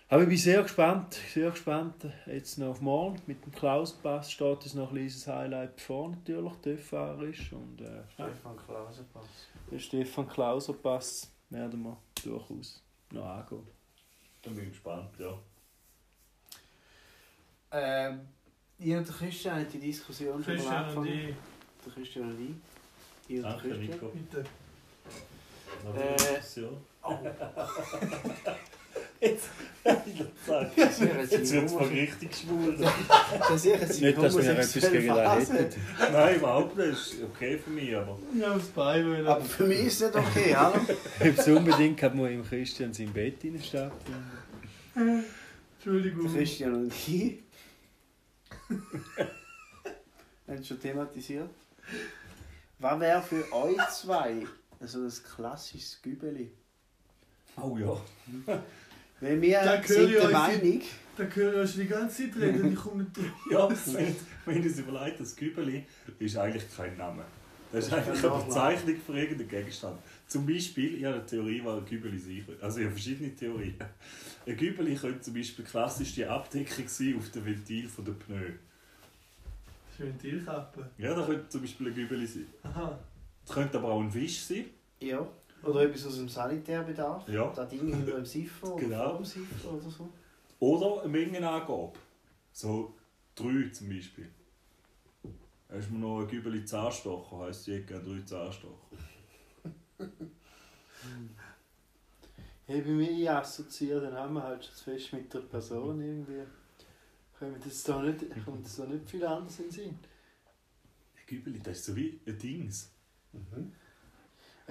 [0.08, 3.16] Aber ich bin sehr gespannt, sehr gespannt jetzt noch auf morgen.
[3.26, 7.50] Mit dem Klauspass steht es noch ein kleines Highlight bevor natürlich der Fahrer ist.
[7.52, 9.24] Und äh, Stefan Klausenpass.
[9.70, 13.66] den Stefan Klauser Pass werden wir durchaus noch angehen.
[14.42, 15.32] Dann bin ich gespannt, ja.
[17.72, 18.20] Ähm,
[18.78, 21.06] ich und der Christian haben die Diskussion schon mal Christian und angefangen.
[21.06, 21.34] ich,
[21.84, 22.54] Der Christian und ich.
[23.28, 23.90] Ich und der Danke, Christian.
[23.90, 24.06] Nico.
[24.08, 24.44] bitte.
[25.96, 26.68] Äh.
[27.02, 27.18] Oh,
[29.20, 29.50] Jetzt,
[29.84, 32.76] ich sag, das wäre jetzt wird es jetzt mal richtig schwul.
[32.76, 35.14] Das ist Nicht, dass wir etwas gegen den
[35.56, 35.80] hätten.
[36.12, 36.90] Nein, überhaupt nicht.
[36.92, 38.18] Das ist okay für mich, aber.
[38.38, 39.26] Ja, aufs Bein wollen.
[39.26, 40.74] Aber für mich ist es nicht okay, hallo?
[41.20, 45.24] Ob es unbedingt kann man im Christian sein Bett rein stattfinden.
[45.76, 46.24] Entschuldigung.
[46.24, 47.38] Der Christian und ich.
[50.48, 51.50] haben es schon thematisiert.
[52.78, 54.46] Was wäre für euch zwei
[54.80, 56.50] so ein klassisches Gübeli?
[57.56, 58.00] Oh ja.
[59.20, 60.82] Weil wir Da sind der Meinung,
[61.16, 63.30] Da höre ich schon die ganze Zeit reden, ich komme nicht durch.
[63.50, 65.86] Ja, wenn, wenn ich es überlege, das Gübeli
[66.18, 67.24] ist eigentlich kein Name.
[67.70, 68.44] Das ist Das eigentlich eine.
[68.44, 69.98] Bezeichnung für irgendeinen Gegenstand.
[70.32, 72.64] Zum Beispiel, ich habe eine Theorie, was ein Gübeli sein könnte.
[72.64, 73.74] Also ich habe verschiedene Theorien.
[74.46, 78.38] Ein Gübeli könnte zum Beispiel klassisch die Abdeckung sein auf dem Ventil von der Pneu.
[78.46, 80.88] Das ist eine Ventilkappe.
[80.96, 82.46] Ja, das könnte zum Beispiel ein Gübeli sein.
[82.62, 82.98] Aha.
[83.44, 84.64] Das könnte aber auch ein Wisch sein.
[85.00, 85.28] Ja.
[85.64, 87.28] Oder etwas aus dem Sanitärbedarf.
[87.28, 87.52] Ja.
[87.54, 89.08] Das Ding hinter dem Siffer oder Genau.
[89.10, 90.08] vor dem Siffer oder so.
[90.60, 91.92] Oder eine Mengenangabe.
[92.52, 92.94] So
[93.34, 94.30] drei zum Beispiel.
[95.68, 98.78] Da ist mir noch ein Gübeli Zahnstocher, heisst die gerne drei Zahnstocher.
[102.68, 106.42] Ja, bei mir assoziiert, dann haben wir halt schon zu fest mit der Person irgendwie.
[107.38, 109.98] Kommt jetzt da nicht, kommt jetzt da nicht viel anders in den Sinn.
[111.16, 112.90] Ein Gübeli, das ist so wie ein Dings.
[113.32, 113.72] Mhm.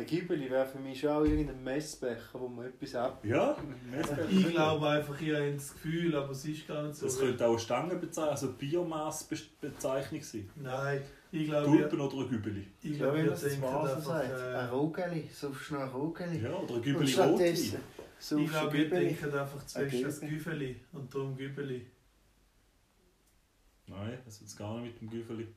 [0.02, 3.24] Ein Gübeli wäre für mich schon auch irgendein Messbecher, wo man etwas ab...
[3.26, 3.56] Ja,
[4.30, 7.06] Ich glaube einfach, ich habe das Gefühl, aber es ist gar nicht so.
[7.06, 10.50] Das könnte auch eine Stangenbezeichnung, also Biomassbezeichnung sein.
[10.56, 12.68] Nein, ich glaube, Tulpen oder ein Gübeli.
[12.82, 14.00] ich glaube, wir man es denken einfach.
[14.02, 14.32] sagt.
[14.34, 15.30] Ein Äh, Rogeli.
[15.34, 16.44] So schnell ein Rogeli.
[16.44, 17.56] Ja, oder ein Gübeli Rotwein.
[18.20, 19.06] so ich glaube, wir Gübeli.
[19.08, 20.76] denken einfach zu Ein fest das Gübeli.
[20.92, 21.88] Und darum Gübeli.
[23.88, 25.48] Nein, das ist gar nicht mit dem Güfeli.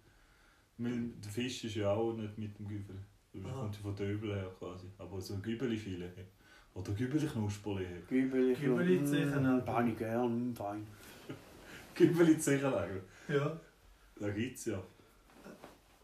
[0.78, 2.98] Weil der Fisch ist ja auch nicht mit dem Güfeli.
[3.34, 3.60] Das Aha.
[3.60, 4.86] kommt ja von Döbel her quasi.
[4.98, 6.12] Aber so ein Gübeli-Filet.
[6.74, 7.86] Oder Gübeli-Knusperli.
[8.08, 8.54] Gübeli.
[8.54, 9.64] Gübeli mm, Zechenabend.
[9.66, 10.86] Fein ich gern, mm, fein.
[11.94, 13.00] Gübeli-Zechenlager.
[13.28, 13.60] Ja,
[14.20, 14.82] Da gibt es ja.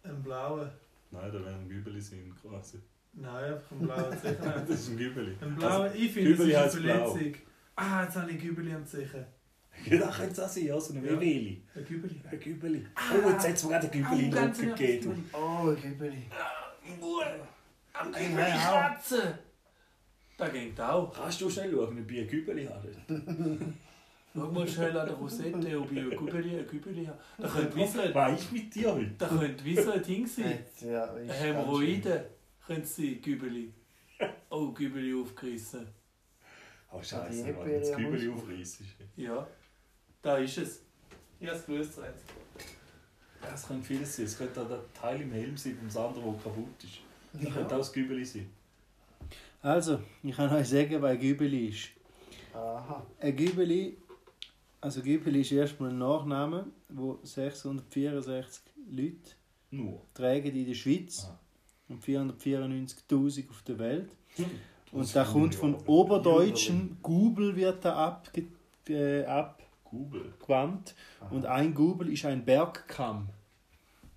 [0.02, 0.72] ein blauer.
[1.10, 2.78] Nein, da werden Gübeli sein quasi.
[3.12, 4.44] Nein, einfach ein blauer Zechen.
[4.68, 5.36] Das ist ein Gübeli.
[5.40, 7.34] Ein blauer, ich finde, Gübeli es heisst ist eine Verletzung.
[7.76, 9.24] Ah, jetzt habe ich ein Gübeli am Zechen.
[9.86, 11.12] Ja, das könnte es auch sein, ja, so eine Ja.
[11.12, 11.62] Weweli.
[11.74, 12.20] Ein Gübeli.
[12.30, 12.86] Ein Gübeli.
[12.94, 13.00] Ah.
[13.24, 15.30] Oh, jetzt hat es mir gerade ein Gübeli in den Rücken gegeben.
[15.32, 16.26] Oh, ein Gübeli.
[16.30, 16.59] Am
[16.98, 18.72] Gübeli auch.
[18.72, 19.34] kratzen!
[20.36, 21.12] Das geht auch.
[21.12, 22.90] Kannst du schnell schauen, ob ich ein Gübeli habe?
[24.32, 27.18] Schau mal schnell an der Rosette, ob ich ein Gübeli habe.
[27.38, 29.10] Das könnte wie so ein, Was ist mit dir heute?
[29.18, 30.64] das könnte wie so ein Ding sein.
[30.80, 32.30] Ja, Ein Hämorrhoide
[32.66, 33.72] könnte es sein, Gübeli.
[34.50, 35.86] Oh, Gübeli aufgerissen.
[36.92, 38.80] Oh, Scheiße, wenn Erdbeere das Gübeli muss- aufreißt.
[39.16, 39.46] Ja,
[40.22, 40.82] da ist es.
[41.38, 41.98] Ich habe es gewusst,
[43.42, 43.52] jetzt.
[43.52, 44.26] Das könnte vieles sein.
[44.26, 46.98] Es könnte auch der Teil im Helm sein, vom Sander, der kaputt ist.
[47.32, 47.50] Das Ja.
[47.50, 48.48] könnte auch das Gübeli sein.
[49.62, 51.88] Also, ich kann euch sagen, was ein Gübeli ist.
[52.54, 53.04] Aha.
[53.20, 53.96] Ein Gübeli,
[54.80, 59.16] also Gübeli ist erstmal ein Nachname, wo 664 Leute
[59.70, 60.00] Nur.
[60.14, 61.38] tragen in der Schweiz Ah.
[61.88, 64.10] und 494.000 auf der Welt.
[64.92, 65.86] Und Das da ist kommt von Jubel.
[65.88, 68.44] Oberdeutschen Gubel wird da abge,
[68.88, 69.24] äh,
[69.90, 70.22] Gubel.
[70.32, 70.94] abgewandt
[71.30, 73.28] und ein Gubel ist ein Bergkamm.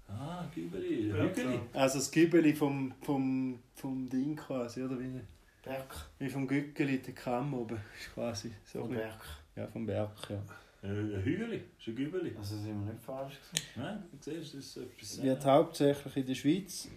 [0.08, 1.12] Ah, Gübeli.
[1.12, 1.60] Hügeli.
[1.74, 5.20] Also das Gübeli vom, vom, vom Ding quasi, oder wie,
[5.64, 5.96] Berg.
[6.20, 9.20] wie vom Gückeli, der Kamm oben, ist quasi so Vom Berg.
[9.56, 10.44] Ja, vom Berg, ja.
[10.84, 11.62] Äh, Ein Hügeli.
[11.80, 12.36] Ist ein Gübeli.
[12.38, 13.68] Also sind wir nicht falsch gewesen.
[13.76, 15.24] Nein, du siehst, das ist etwas.
[15.24, 16.90] Wird hauptsächlich in der Schweiz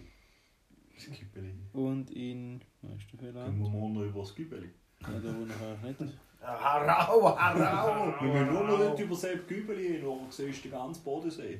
[0.93, 1.53] Das ist ein Gübeli.
[1.73, 2.61] und in...
[2.83, 3.59] Weißt du, viel Können Land?
[3.59, 4.69] wir morgen noch über das Gübeli?
[5.01, 6.13] Ja, da wo ich nicht.
[6.41, 8.13] Harau, Harau!
[8.21, 11.59] Wir müssen nur noch nicht über das Gübeli hin, aber du siehst den ganzen Bodensee.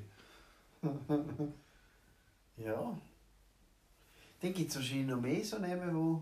[2.57, 2.97] Ja.
[4.41, 6.21] Dann gibt es wahrscheinlich noch mehr so Namen, wo,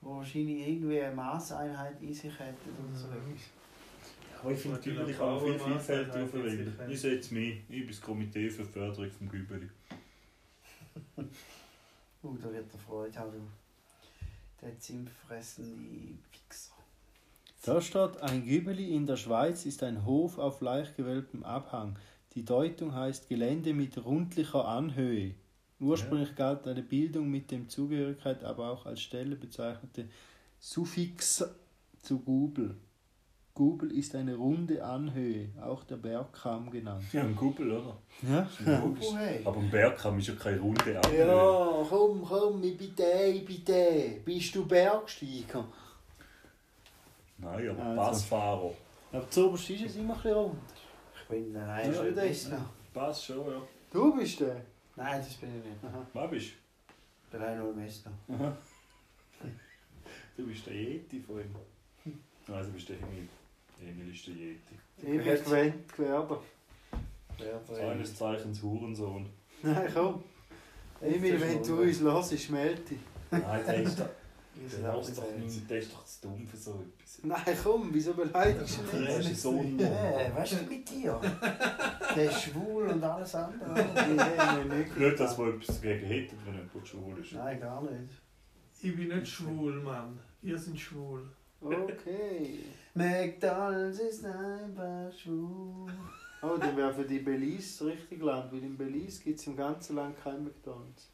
[0.00, 3.50] wo wahrscheinlich irgendwie eine Maßeinheit in sich hätten oder so etwas.
[4.40, 6.90] Aber ich finde, Gübeli kann man viel vielfältiger verwenden.
[6.90, 7.62] Ich setze mich.
[7.68, 9.68] Ich bin das Komitee für die Förderung vom Gübeli.
[12.22, 14.66] Uh, da wird er Freude haben, du.
[14.66, 16.75] Der zimmfressende Wichser.
[17.66, 21.98] Da steht, ein Gübeli in der Schweiz ist ein Hof auf leicht gewölbtem Abhang.
[22.34, 25.34] Die Deutung heißt Gelände mit rundlicher Anhöhe.
[25.80, 30.08] Ursprünglich galt eine Bildung mit dem Zugehörigkeit, aber auch als Stelle bezeichnete
[30.60, 31.44] Suffix
[32.02, 32.76] zu Gubel.
[33.52, 37.06] Gubel ist eine runde Anhöhe, auch der Bergkamm genannt.
[37.12, 37.96] Ja, ein Gübel, oder?
[38.22, 38.42] Ja?
[38.42, 39.06] Ist logisch.
[39.10, 39.48] Oh.
[39.48, 41.26] Aber ein Bergkamm ist ja keine runde Anhöhe.
[41.26, 44.20] Ja, komm, komm, ich bin der, ich bin der.
[44.24, 45.66] Bist du Bergsteiger?
[47.38, 48.00] Nein, aber Also.
[48.00, 48.74] Passfahrer.
[49.12, 50.58] Aber zuoberst ist es immer ein bisschen rund.
[51.22, 51.54] Ich bin
[52.14, 52.58] das noch.
[52.92, 53.62] Pass schon, ja.
[53.92, 54.62] Du bist der?
[54.96, 55.94] Nein, das bin ich nicht.
[56.12, 58.10] Was bist Ich bin auch nur Meister.
[58.28, 58.34] du?
[60.36, 61.54] Du bist der Yeti von ihm.
[62.46, 63.26] Nein, du bist der Emil.
[63.80, 64.74] Emil ist der Yeti.
[64.98, 66.38] Ich bin gewöhnt geworden.
[67.68, 69.26] Seines Zeichens Hurensohn.
[69.62, 70.22] Nein, komm.
[71.00, 72.98] Emil, wenn du uns hörst, melde dich.
[73.30, 74.08] Nein, der ist doch,
[74.58, 77.20] Wir der ist doch, nicht nicht, der ist doch zu dumm für so etwas.
[77.22, 79.30] Nein, komm, wieso beleidigst du Der mich?
[79.30, 79.78] ist so ein
[80.34, 81.20] was ist denn mit dir?
[82.16, 83.74] Der ist schwul und alles andere.
[84.16, 84.96] Nein, nicht.
[84.96, 87.32] Nicht, dass wir etwas dagegen hätten, wenn jemand schwul ist.
[87.32, 88.14] Nein, gar nicht.
[88.80, 90.18] Ich bin nicht schwul, Mann.
[90.42, 91.28] Ihr seid schwul.
[91.60, 92.60] Okay.
[92.94, 95.90] McDonalds ist einfach schwul.
[96.42, 99.56] Oh, dann wäre für die Belize das richtige Land, weil in Belize gibt es im
[99.56, 101.10] ganzen Land kein McDonalds.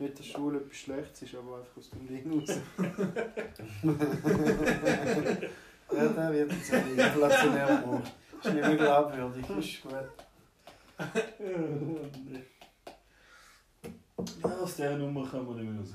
[0.00, 2.58] Nicht, dass Schule etwas Schlechtes ist, aber einfach aus dem Ding raus.
[5.92, 8.12] Ja, der wird jetzt ein inflationär gebraucht.
[8.44, 9.92] Ist nicht mehr glaubwürdig, ist gut.
[14.42, 15.94] Ja, aus dieser Nummer kommen wir nicht mehr raus.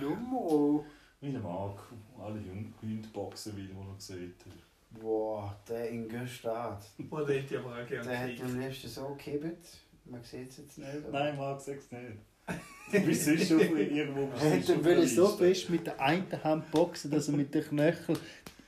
[0.00, 0.84] Nummer!
[1.22, 1.78] Wie der Marc,
[2.20, 4.34] alle Jung- Hunde boxen will, die man noch sieht.
[4.90, 6.84] Boah, der in Gestad.
[7.10, 9.68] Oh, den hätte ich aber auch gerne Der hat am liebsten so gekippt.
[10.04, 10.90] Man sieht es jetzt nicht.
[11.08, 12.18] aber- Nein, Marc, sag's nicht.
[12.92, 17.10] Du bist sonst schon irgendwo hat du will so fest mit der einen Hand boxen,
[17.10, 18.18] dass er mit den Knöcheln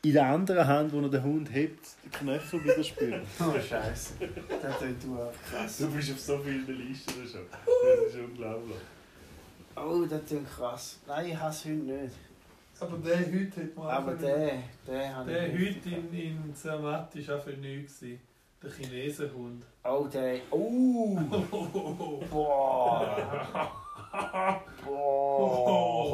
[0.03, 3.23] in der anderen Hand, wo er den Hund hebt, den Knöchel wieder spürt.
[3.41, 4.15] Oh, Scheiße.
[4.21, 5.79] Der tut du auch krass.
[5.79, 7.47] Du bist auf so vielen Listen schon.
[7.51, 8.77] Das ist unglaublich.
[9.77, 10.99] Oh, der tut krass.
[11.07, 12.17] Nein, ich hasse Hunde nicht.
[12.81, 17.37] Aber der heute hat man Aber der, der habe Der heute in, in Zermatt war
[17.37, 18.03] auch für nichts.
[18.63, 19.65] Der Chinesenhund.
[19.85, 20.41] Oh, der.
[20.51, 21.17] Oh!
[22.31, 23.71] Boah!
[24.85, 26.09] Boah!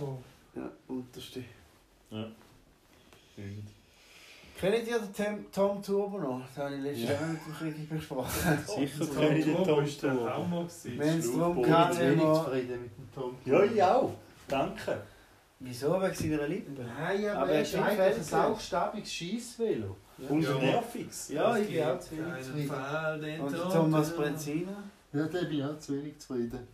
[0.00, 0.18] Oh.
[0.54, 1.44] Ja, unterste.
[2.10, 3.68] Irgend.
[4.58, 6.40] Kennt ihr den Tom, Tom Turbo noch?
[6.56, 7.12] Den habe ich letztes Ja.
[7.14, 8.58] Jahr mit dem Krieg besprochen.
[8.66, 10.60] Sicher Tom kann ich den Turbo Tom Turbo.
[10.60, 10.98] Gewesen.
[10.98, 12.34] Wenn es darum geht, Ich bin wenig wir...
[12.34, 14.10] zufrieden mit dem Tom Ja, ich auch.
[14.48, 15.02] Danke.
[15.64, 16.00] Wieso?
[16.02, 16.74] Wegen seiner Lippen?
[16.74, 19.96] Nein, aber, Aber er ist ein saustabiges Scheissvelo.
[20.28, 20.54] Und Ja.
[20.58, 21.28] nerviges.
[21.28, 23.40] Ja, ich bin auch zu wenig zufrieden.
[23.40, 24.22] Und der Thomas Turbo.
[24.22, 24.82] Brenziner?
[25.12, 26.66] Ja, da bin ich auch zu wenig zufrieden.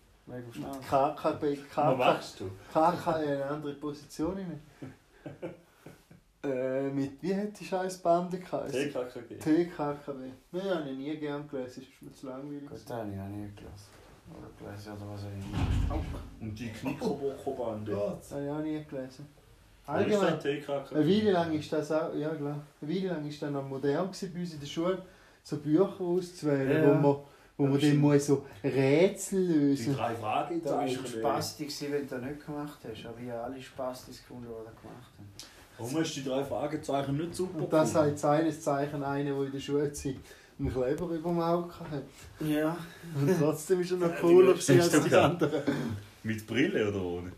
[0.52, 0.80] Schnauze.
[0.80, 2.50] KKB, Was KK, machst du?
[2.72, 4.60] KK eine andere Position inne.
[6.44, 8.92] äh, mit, wie hat die scheiß Bande geheißen?
[8.92, 9.36] TKKG.
[9.38, 10.30] TKKW.
[10.52, 12.68] Nein, habe ich nie gern gelesen, ist mir zu langweilig.
[12.68, 13.88] Gut, den habe ich auch nicht gelesen.
[14.36, 16.02] Oder gelesen oder was auch immer.
[16.40, 17.92] Und die Knickerbockerbande.
[17.92, 18.18] Gott.
[18.20, 19.26] Das habe ich auch nie gelesen.
[19.82, 23.50] Ist Allgemein, eine Weile lang ist das auch, ja klar, eine Weile lang ist das
[23.50, 25.02] noch modern gewesen bei uns in der Schule,
[25.42, 26.94] so Bücher auszuwählen, Ja, wo ja.
[26.94, 27.16] man,
[27.56, 31.92] wo Ja, man dann muss so Rätsel Die lösen drei Fragen Da war Spasti, gewesen,
[31.92, 33.06] wenn du das nicht gemacht hast.
[33.06, 35.28] Aber ich habe alle Spastis gefunden, die das gemacht haben.
[35.78, 38.10] Warum hast du die drei Fragezeichen nicht super Und das gefunden?
[38.12, 40.16] hat seines Zeichen einer, der in der Schulzeit
[40.58, 42.02] einen Kleber über dem Auge hatte.
[42.40, 42.76] Ja.
[43.14, 45.62] Und trotzdem ist er noch cooler als die anderen.
[46.22, 47.32] Mit Brille oder ohne?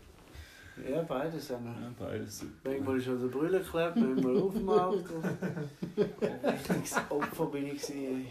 [0.89, 1.71] Ja, beides haben wir.
[1.71, 2.69] Ja, beides super.
[2.69, 4.69] Manchmal ist an der Brille geklebt, manchmal auf dem.
[4.71, 7.81] Ein richtiges Opfer bin ich.
[7.81, 8.25] Gewesen.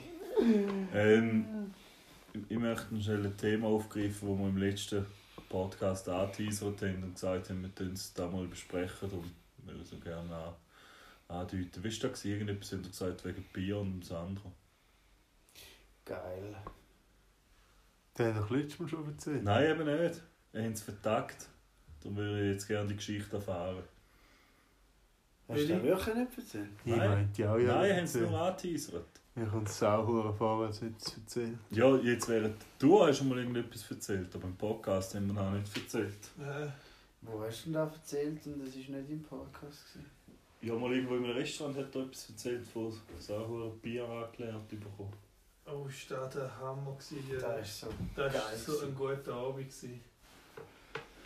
[0.95, 1.45] Ähm,
[2.49, 5.07] ich möchte schnell ein Thema aufgreifen, das wir im letzten
[5.49, 9.09] Podcast angeteasert haben und gesagt haben, wir können es da mal besprechen.
[9.09, 9.31] Darum
[9.65, 10.55] würde ich so gerne an,
[11.29, 11.85] andeuten.
[11.85, 12.25] Wie war das?
[12.25, 14.53] Irgendetwas haben wir gesagt wegen Bier und Sandro.
[16.11, 16.57] Geil.
[18.19, 19.45] Der hat doch letztes Mal schon erzählt.
[19.45, 20.21] Nein, eben nicht.
[20.51, 21.49] Wir haben es vertagt.
[22.01, 23.85] Darum würde ich jetzt gerne die Geschichte erfahren.
[25.47, 26.69] Hast du das wirklich nicht erzählt?
[26.85, 27.11] Ich Nein.
[27.11, 27.75] meinte ja, ja.
[27.77, 29.07] Nein, haben sie nur angeteasert.
[29.37, 31.59] Mir kommt es sauer vor, hätte es erzählt.
[31.71, 35.53] Ja, jetzt wäre du hast schon mal irgendetwas erzählt, aber im Podcast haben wir noch
[35.53, 36.31] nicht erzählt.
[36.41, 36.67] Äh,
[37.21, 39.93] Wo hast du denn das erzählt und das war nicht im Podcast?
[39.93, 40.11] Gewesen?
[40.63, 45.30] Ja, mal irgendwo im Restaurant hat er etwas erzählt, von sauer Bier angelernt bekommen.
[45.73, 47.25] Oh, ist das der Hammer gewesen.
[47.31, 47.39] Ja.
[47.39, 47.87] Das ist so.
[48.15, 49.69] Das geil war so ein guter Abend.
[49.69, 50.01] Gewesen.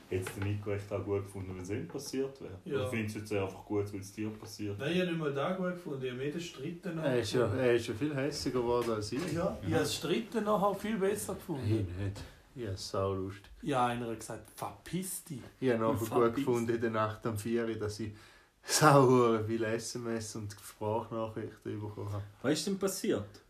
[0.09, 2.59] Hätte der Nico echt auch gut gefunden, wenn es ihm passiert wäre?
[2.65, 2.77] Ja.
[2.77, 4.79] Oder findest du es jetzt einfach gut, weil es dir passiert?
[4.79, 6.05] Nein, ich habe nicht mal da gut gefunden.
[6.05, 9.13] Ich habe mehr den Stritten Er ist, ja, er ist ja viel hässiger geworden als
[9.13, 9.33] ich.
[9.33, 11.89] Ja, ich habe das Stritten nachher viel besser gefunden.
[11.89, 12.21] Ich nicht.
[12.55, 13.51] Ja, sau lustig.
[13.63, 15.41] Ja, einer hat gesagt, verpiss dich.
[15.59, 18.13] Ich habe nachher gut gefunden in der Nacht am 4 Uhr, dass ich
[18.63, 22.23] sau viele SMS und Sprachnachrichten bekommen habe.
[22.43, 23.44] Was ist denn passiert?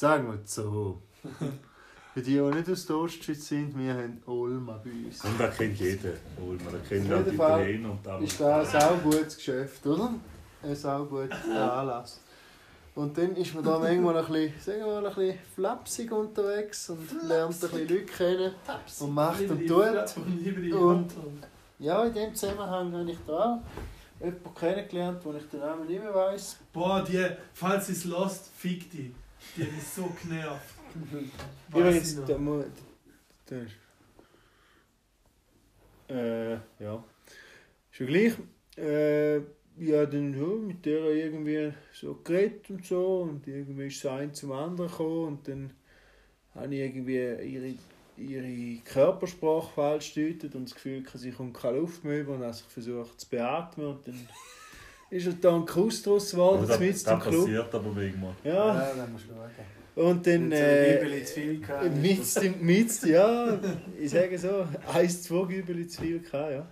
[0.00, 1.02] Sagen wir es so.
[2.14, 5.22] Für die, die nicht aus der Ostschweiz sind, wir haben Olma bei uns.
[5.22, 6.12] Und das kennt jeder.
[6.40, 10.14] Olma, das kennt auch die Italiener und die Ist das ein saugutes Geschäft, oder?
[10.62, 11.36] Ein sauguter
[11.74, 12.18] Anlass.
[12.94, 16.88] Und dann ist man da manchmal ein bisschen, sagen wir mal, ein bisschen flapsig unterwegs
[16.88, 18.54] und lernt ein bisschen Leute kennen
[19.00, 20.16] und macht und tut.
[20.72, 21.08] Und.
[21.78, 26.02] Ja, in dem Zusammenhang habe ich da auch jemanden kennengelernt, den ich den Namen nicht
[26.02, 26.56] mehr weiss.
[26.72, 29.14] Boah, die, falls es lost, fick die.
[29.56, 30.74] Die hat mich so genervt.
[31.70, 32.64] Übrigens, der, Mo-
[33.48, 33.72] der ist.
[36.08, 37.04] Äh, ja.
[37.90, 38.32] Schon gleich.
[38.76, 39.36] Äh,
[39.76, 43.22] ja, dann ja, mit der irgendwie so geredet und so.
[43.22, 45.26] Und irgendwie ist das ein zum anderen gekommen.
[45.28, 45.72] Und dann
[46.54, 47.74] habe ich irgendwie ihre,
[48.16, 52.52] ihre Körpersprache falsch gedeutet und das Gefühl, sie kommt keine Luft mehr über und habe
[52.52, 53.86] sich versucht zu beatmen.
[53.86, 54.14] Und dann
[55.10, 57.40] ist er da ein Kuss draus geworden, das, mitten das im Club.
[57.44, 58.32] passiert aber manchmal.
[58.44, 60.08] Ja, Ja, dann musst du schauen.
[60.08, 60.52] und dann.
[60.52, 61.84] Äh, Bibeli zu viel gehabt.
[63.04, 63.58] Ja,
[64.00, 66.66] ich sage so, eins, zwei Gübeli zu viel gehabt, ja.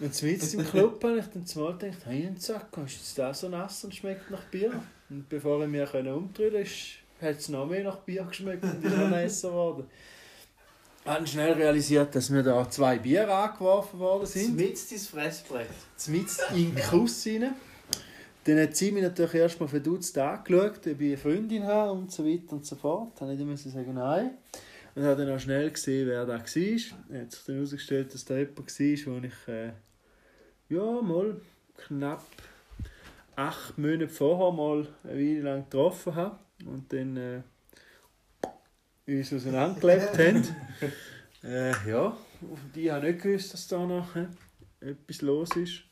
[0.00, 3.32] Und mitten im Club habe ich dann zumal gedacht, hey, ein Sack, ist jetzt der
[3.32, 4.72] so nass und schmeckt nach Bier?
[5.08, 6.64] Und bevor ich mich umdrehen konnte,
[7.20, 9.84] hat es noch mehr nach Bier geschmeckt und ist noch nasser geworden.
[11.06, 14.56] Ich habe schnell realisiert, dass mir da zwei Bier angeworfen worden sind.
[14.56, 15.68] Mit dein Fressbrett.
[16.08, 17.54] Mit in den Kuss rein.
[18.44, 22.24] Dann hat sie mich natürlich erstmal verdutzt angeschaut, ob ich eine Freundin habe und so
[22.24, 23.20] weiter und so fort.
[23.20, 24.30] Dann musste ich sagen nein.
[24.94, 26.42] Und habe dann auch schnell gesehen, wer da war.
[26.42, 29.72] Es hat sich dann herausgestellt, dass da jemand war, den ich äh,
[30.70, 31.38] ja, mal
[31.76, 32.24] knapp
[33.36, 36.38] acht Monate vorher mal eine Weile lang getroffen habe.
[36.64, 37.42] Und dann äh,
[39.06, 40.44] uns auseinandergelebt haben.
[41.44, 42.16] äh, ja,
[42.74, 44.26] die haben nicht gewusst, dass da noch äh,
[44.80, 45.82] etwas los ist.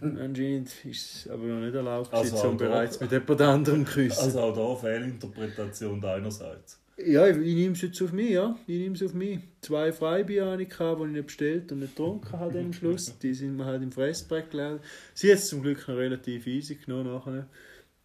[0.00, 3.84] Anscheinend ist es aber noch nicht erlaubt, Also auch um da- bereits mit jemand anderem
[3.86, 4.18] zu küssen.
[4.24, 6.80] Also auch da Fehlinterpretation deinerseits.
[6.96, 8.56] ja, ich, ich nehme es jetzt auf mich, ja.
[8.66, 9.40] Ich nehme es auf mich.
[9.60, 13.12] Zwei Freibier hatte ich, die ich nicht bestellt und nicht getrunken habe am Schluss.
[13.22, 14.80] Die sind mir halt im Fressbrett gelegen.
[15.12, 17.46] Sie hat es zum Glück noch relativ easy genommen nachher.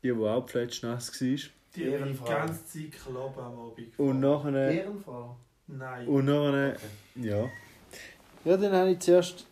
[0.04, 1.38] Die, die auch pfletschnass war.
[1.76, 2.26] Die Ehrenfrau.
[2.26, 4.72] ganze Zeit Klopp am Abend Und nachher...
[4.72, 5.38] Ehrenfrau.
[5.68, 6.08] Nein.
[6.08, 6.76] Und nachher...
[7.16, 7.50] Ja.
[8.46, 9.46] Ja, dann habe ich zuerst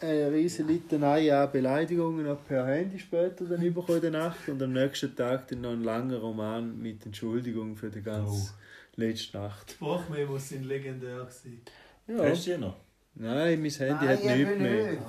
[0.00, 4.72] eine riesen Litanei an Beleidigungen per Handy später dann bekommen in der Nacht und am
[4.72, 8.54] nächsten Tag dann noch einen langen Roman mit Entschuldigung für die ganze
[8.96, 9.70] letzte Nacht.
[9.70, 11.18] Die Sprachmemos sind legendär.
[11.18, 11.60] Gewesen.
[12.08, 12.24] Ja.
[12.30, 12.76] Hast du die noch?
[13.14, 14.90] Nein, mein Handy Nein, hat nichts mehr.
[14.92, 15.02] nicht.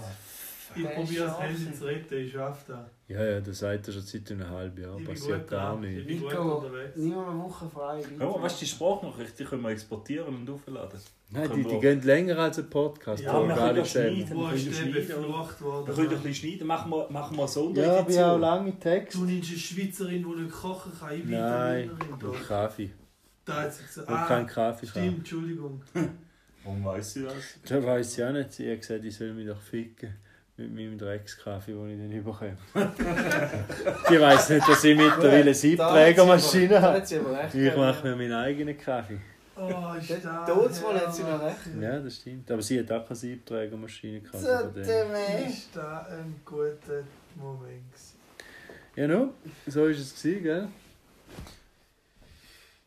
[0.75, 2.79] Ich probiere das Handy zu retten, ich schaffe das.
[3.07, 4.97] Ja, ja, das sagt er schon seit einem halben Jahr.
[4.97, 5.83] Ich bin Passiert gut gar dran.
[5.83, 6.07] Ich nicht.
[6.07, 6.95] bin gut Nico, unterwegs.
[6.95, 8.01] nimm mal eine Woche frei.
[8.19, 10.99] Ja, aber weißt du, die Sprachnachricht, die können wir exportieren und aufladen.
[11.33, 13.23] Nein, die, Können die wir- gehen länger als ein Podcast.
[13.23, 14.15] Ja, wir gar können selber.
[14.15, 14.35] schneiden.
[14.37, 15.61] Wo wir ist können der schneiden, beflucht?
[15.61, 17.93] Wir können ein bisschen schneiden, machen wir, machen wir eine Sonderedition.
[17.95, 19.17] Ja, aber ich habe auch lange Text.
[19.17, 21.15] Du nimmst eine Schweizerin, die nicht kochen kann.
[21.15, 22.13] Ich bin Nein, Italienerin.
[22.13, 22.47] und doch.
[22.47, 22.89] Kaffee.
[23.45, 24.87] Da hat sie gesagt, Und ah, kein Kaffee.
[24.87, 25.81] stimmt, Entschuldigung.
[26.63, 27.33] Warum weiss ich das?
[27.67, 28.53] Das weiss ich auch nicht.
[28.53, 30.13] Sie hat gesagt, ich soll mich doch ficken.
[30.57, 32.57] Mit meinem Dreckskaffee, den ich dann bekomme.
[34.09, 37.01] Die weiss nicht, dass ich mittlerweile eine Siebträgermaschine habe.
[37.53, 39.19] Ich mache mir meinen eigenen Kaffee.
[39.55, 40.45] Oh, ist da.
[40.45, 41.57] Dort mal hat sie noch recht.
[41.79, 42.49] Ja, das stimmt.
[42.51, 44.43] Aber sie hat auch keine Siebträgermaschine gehabt.
[44.43, 45.49] So, Mensch.
[45.49, 47.03] Ist da ein guter
[47.35, 47.91] Moment.
[47.91, 48.17] gewesen.
[48.95, 49.33] Ja, no,
[49.67, 50.67] so war es, gewesen, gell?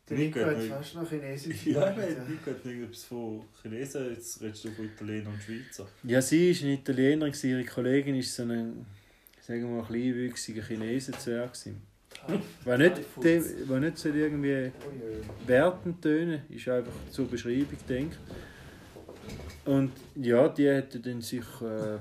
[0.08, 4.64] Der Nico hat fast noch Chinesisch Ja, nein, Nico hat irgendetwas von Chinesen, jetzt redest
[4.64, 5.88] du von Italiener und Schweizer.
[6.02, 8.86] Ja, sie war eine Italienerin, ihre Kollegin war so ein,
[9.40, 11.52] sagen wir mal, kleinwüchsiger Chinesen-Zwerg.
[11.54, 11.82] gewesen.
[12.64, 13.00] War nicht,
[13.68, 14.70] war nicht so irgendwie
[15.46, 18.18] wertend tönen, ist einfach zur Beschreibung denkt.
[19.64, 21.98] Und ja, die hätte dann sich äh,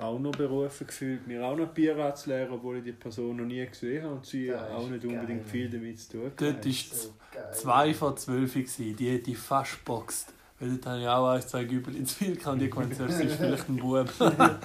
[0.00, 3.64] auch noch berufen gefühlt, mir auch noch Bier anzulehren, obwohl ich die Person noch nie
[3.66, 5.50] gesehen habe und sie auch nicht unbedingt geil.
[5.50, 7.14] viel damit zu tun Dort war So
[7.52, 8.96] zwei von zwölf, gewesen.
[8.96, 10.32] die hätte ich fast geboxt.
[10.58, 13.18] Weil dort habe ich auch ein, zwei Gübel ins Spiel gehabt und die gemeint, das
[13.20, 14.08] ist vielleicht ein Bub.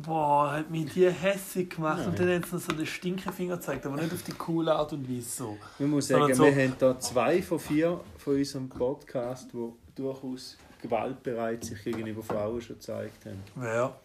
[0.00, 3.84] Boah, hat mich die hässlich gemacht und dann hat sie noch so den Stinkefinger gezeigt,
[3.84, 5.58] aber nicht auf die coole Art und Weise so.
[5.80, 10.56] Man muss sagen, so- wir haben da zwei von vier von unserem Podcast, die durchaus
[10.80, 13.42] gewaltbereit sich gegenüber Frauen schon gezeigt haben.
[13.56, 13.98] Wer?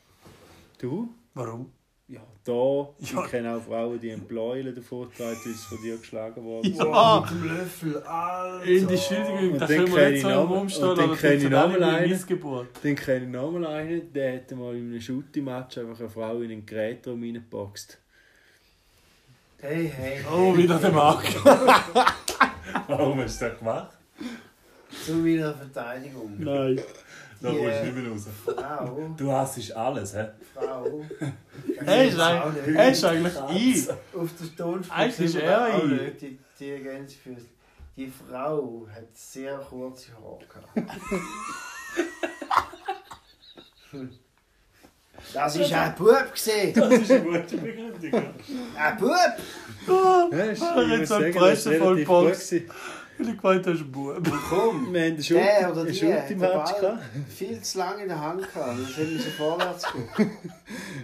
[0.84, 1.08] Du?
[1.34, 1.72] Warum?
[2.10, 2.52] Ja, da.
[2.52, 3.24] Ja.
[3.24, 6.78] Ich kenne auch Frauen, die einen Bläulen davon tragen, weil von dir geschlagen worden sind.
[6.78, 7.22] Ja.
[7.22, 8.65] Mit dem Löffel, Alter.
[8.65, 10.69] In die Entschuldigung, Und da dann können wir nicht ich so im noch- Raum und
[10.72, 12.67] stehen, dann aber kenn ich das noch alle mal wie einen.
[12.84, 16.52] Dann kenne ich nochmal einen, der hat mal in einem Shooting-Match einfach eine Frau in
[16.52, 17.98] einen Gerätraum reingeboxt.
[19.62, 20.19] Hey, hey.
[20.30, 21.24] Oh, wieder der Marc.
[22.89, 23.98] Warum hast du das gemacht?
[25.06, 26.36] Zu meiner Verteidigung.
[26.39, 26.82] Nein.
[27.43, 28.27] Da Die, kommst du nicht mehr raus.
[28.45, 30.27] Frau, Du hast alles, hä?
[30.53, 31.06] Frau.
[31.86, 33.89] Er ist eigentlich, er ist eigentlich ich.
[33.89, 37.45] Auf der Tonspur Eigentlich ist er auch nicht, die, die Gänsefüße.
[37.97, 41.01] Die Frau hat sehr kurze Haare gehabt.
[45.34, 46.34] Das war ein Bub.
[46.34, 46.73] Gewesen.
[46.73, 48.23] Das ist eine gute Begründung.
[48.77, 50.32] Ein Bub!
[50.32, 52.49] Ja, ist, ich jetzt muss so sagen, eine das Presse ist voll relativ gut Box.
[52.49, 52.71] gewesen.
[53.19, 54.21] Ich gemeint ein Bub.
[54.49, 54.93] Komm!
[54.93, 57.04] Wir haben einen Der Shooting- oder einen die hat Ball gehabt.
[57.30, 58.80] viel zu lange in der Hand gehabt.
[58.82, 60.10] Das hätte müssen vorwärts gehen.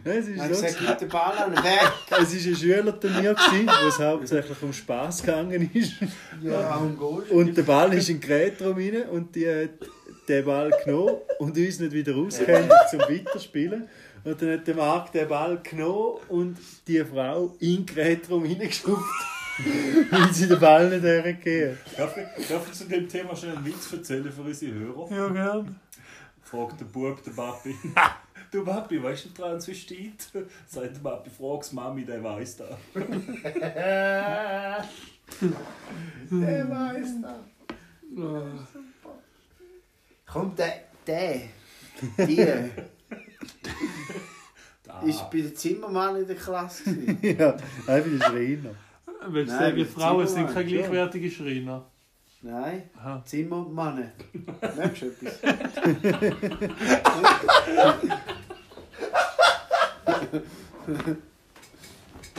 [0.06, 1.92] Ja, Es Ich habe ist so gesagt, gib den Ball an den Weg.
[2.10, 5.94] Es war ein Schülerturnier, wo es hauptsächlich um Spass gegangen ist.
[6.42, 9.70] Ja, warum gehst Und der Ball ist in den Gerätraum rein und die hat
[10.28, 13.88] den Ball genommen und uns nicht wieder rausgehändigt zum Weiterspielen.
[14.24, 19.04] Und dann hat der Marc den Ball genommen und die Frau in den Gerätraum reingeschubst,
[20.12, 23.66] weil sie den Ball nicht hergegeben Darf ich, darf ich zu dem Thema schnell einen
[23.66, 25.12] Witz erzählen für unsere Hörer?
[25.12, 25.80] Ja, gern.
[26.44, 27.76] Fragt der Bub den Papi.
[28.52, 30.28] Du Papi, weißt du Transvestit?
[30.68, 32.78] Sagt der Papi, frag's Mami, der weiß da.
[36.32, 37.40] Der weiß das.
[40.26, 40.74] Kommt der,
[41.06, 41.42] der,
[42.18, 42.40] die,
[45.08, 46.84] Ist bei den Zimmermann in der Klasse.
[46.84, 47.38] gewesen.
[47.40, 47.52] ja,
[47.88, 48.76] einfach der Schreiner.
[49.28, 51.86] Willst du Nein, sagen, Frauen sind keine gleichwertigen Schreiner?
[52.42, 53.22] Nein, Aha.
[53.26, 54.12] Zimmermann.
[54.78, 55.40] Merkst du etwas?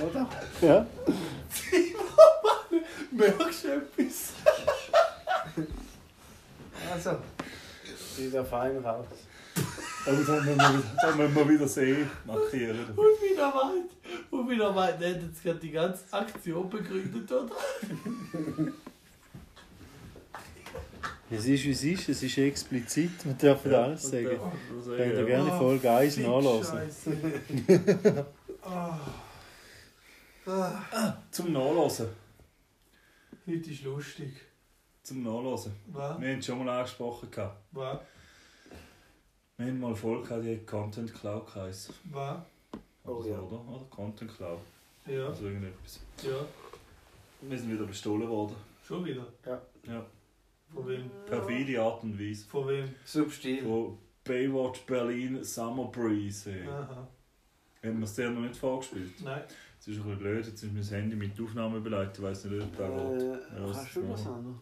[0.03, 0.28] Oder?
[0.62, 0.87] Ja.
[3.11, 4.33] Merkst du etwas?
[6.91, 7.18] Also.
[8.16, 9.07] Sieht ja fein raus.
[10.07, 12.87] Aber da müssen wir, wir wieder sehen, markieren.
[12.97, 13.91] Und wieder weit.
[14.31, 15.01] Und wieder weit.
[15.01, 17.55] Der hat jetzt gerade die ganze Aktion begründet, oder?
[21.33, 24.33] Es ist wie es ist, es ist explizit, wir dürfen alles sagen.
[24.33, 24.53] Ja,
[24.97, 26.79] Könnt ihr gerne Folge 1 nachlesen.
[26.79, 28.27] Scheiße.
[28.63, 28.99] Ah.
[30.47, 31.17] Ah.
[31.31, 32.09] Zum Nachlesen.
[33.47, 34.33] Heute ist lustig.
[35.05, 35.73] Zum Nachlesen.
[35.93, 36.21] Was?
[36.21, 37.29] Wir haben es schon mal angesprochen.
[37.71, 37.99] Was?
[39.61, 41.95] Wir haben mal Folge gehabt, die hat Content Cloud geheißen.
[42.13, 42.39] Was?
[43.05, 43.39] Oh Also, ja.
[43.39, 43.69] Oder?
[43.69, 43.85] oder?
[43.91, 44.59] Content Cloud.
[45.07, 45.27] Ja.
[45.27, 46.01] Also irgendetwas.
[46.23, 46.47] Ja.
[47.43, 48.57] Wir sind wieder bestohlen worden.
[48.83, 49.27] Schon wieder?
[49.45, 50.07] Ja.
[50.73, 51.11] Von wem?
[51.27, 52.47] Perfide Art und Weise.
[52.47, 52.89] Von wem?
[53.05, 53.63] Substil.
[53.63, 56.55] Von Baywatch Berlin Summer Breeze.
[56.67, 57.07] Aha.
[57.85, 59.13] Haben wir es dir noch nicht vorgespielt?
[59.23, 59.43] Nein.
[59.79, 62.17] Es ist ein bisschen blöd, jetzt ist mein Handy mit der Aufnahme beleidigt.
[62.17, 62.87] Ich weiß nicht, ob der.
[62.87, 63.29] Äh,
[63.61, 64.57] Ja, kannst du das was anderes?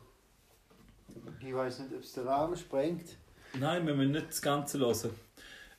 [1.40, 3.16] Ich weiß nicht, ob es den Rahmen sprengt.
[3.58, 5.10] Nein, wir müssen nicht das Ganze hören.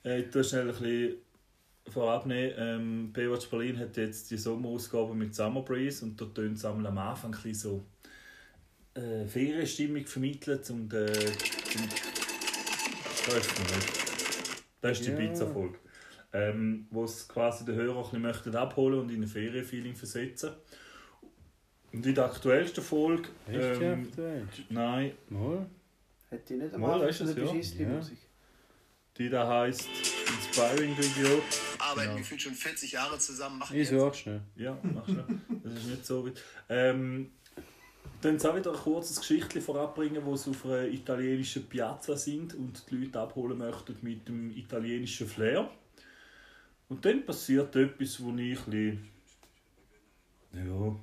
[0.03, 1.15] Äh, ich tue schnell ein bisschen
[1.89, 2.53] vorab nehmen.
[2.57, 6.85] Ähm, Baywatch Berlin hat jetzt die Sommerausgabe mit Summer Breeze und da tönt es am
[6.85, 7.85] Anfang ein bisschen so
[8.99, 11.89] äh, Ferienstimmung vermitteln zum den, zum
[13.25, 14.63] das ist nicht.
[14.81, 15.17] Das ist die Ja.
[15.17, 15.77] Pizza-Folge.
[16.31, 20.51] Ähm, wo es quasi den Hörer ein bisschen möchten abholen und in ein Ferienfeeling versetzen.
[21.91, 23.29] Und in der aktuellsten Folge...
[23.51, 24.47] Ja, Ähm, aktuell?
[24.69, 25.65] nein, Mal.
[26.29, 27.43] Hätte ich nicht am Mal, ist es, ja.
[27.43, 27.95] beschissene Ja.
[27.97, 28.17] Musik.
[29.17, 29.87] die da heisst
[30.27, 31.41] Inspiring Video.
[31.79, 32.17] arbeiten Genau.
[32.17, 34.41] gefühlt schon 40 Jahre zusammen, machen Ich jetzt sag schnell.
[34.55, 35.25] Ja, mach schnell.
[35.63, 36.41] Das ist nicht so weit.
[36.69, 37.31] Ähm,
[38.21, 42.89] dann auch wieder ein kurzes Geschichtchen vorabbringen, wo sie auf einer italienischen Piazza sind und
[42.89, 45.69] die Leute abholen möchten mit dem italienischen Flair.
[46.89, 49.09] Und dann passiert etwas, wo ich ein bisschen...
[50.53, 50.99] Ja.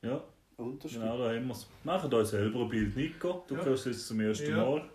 [0.00, 0.24] Ja,
[0.58, 1.00] Unterschied.
[1.00, 1.66] genau, da haben wir es.
[1.84, 3.44] Machen euch selber ein Bild, Nico.
[3.48, 3.64] Du Ja.
[3.64, 4.56] hörst es zum ersten Ja.
[4.56, 4.90] Mal.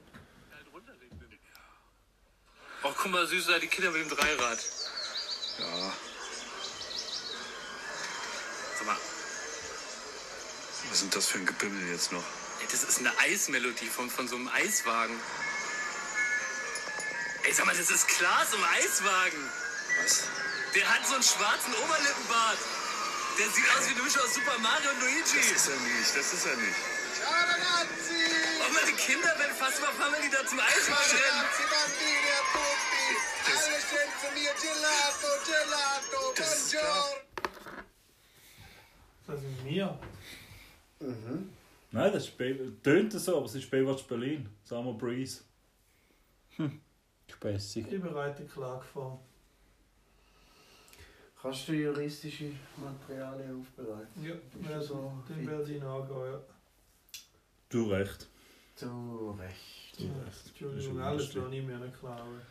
[2.86, 4.60] Ach, guck mal, süß, da die Kinder mit dem Dreirad.
[5.60, 5.94] Ja,
[8.78, 8.98] Sag mal,
[10.90, 12.24] was sind das für ein Gebimmel jetzt noch?
[12.62, 15.16] ey, das ist eine Eismelodie von, von so einem Eiswagen.
[17.46, 19.50] Ey, sag mal, das ist Klaas im Eiswagen.
[20.04, 20.28] Was?
[20.76, 22.58] Der hat so einen schwarzen Oberlippenbart.
[23.38, 25.56] Der sieht aus wie eine Mischung aus Super Mario und Das Luigi.
[25.56, 26.78] ist er nicht, das ist er nicht.
[28.64, 32.54] Und meine Kinder werden fast überfahren, wenn die da zum Eiswagen rennen.
[36.36, 37.06] Das ist klar.
[39.28, 40.00] Das sind wir.
[41.00, 41.50] Mhm.
[41.92, 44.50] Nein, das ist Bay tönt so, aber es ist Baywatch Berlin.
[44.64, 45.42] Summer Breeze.
[47.32, 47.92] Spässig.
[47.92, 49.24] Ich bereite Klage vor.
[51.44, 54.24] Kannst du juristische Materialien aufbereiten?
[54.24, 56.42] Ja, Ist also, so werde ich nachgehen, ja.
[57.68, 58.30] Du recht.
[58.80, 60.00] Du recht.
[60.00, 60.48] Du recht.
[60.48, 62.42] Entschuldigung, alles lasse ich mir nicht klauen.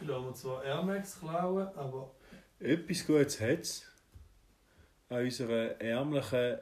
[0.00, 2.14] Ich lasse mir zwar Air Max klauen, aber
[2.60, 3.90] Etwas Gutes hat es
[5.08, 6.58] an unserer ärmlichen,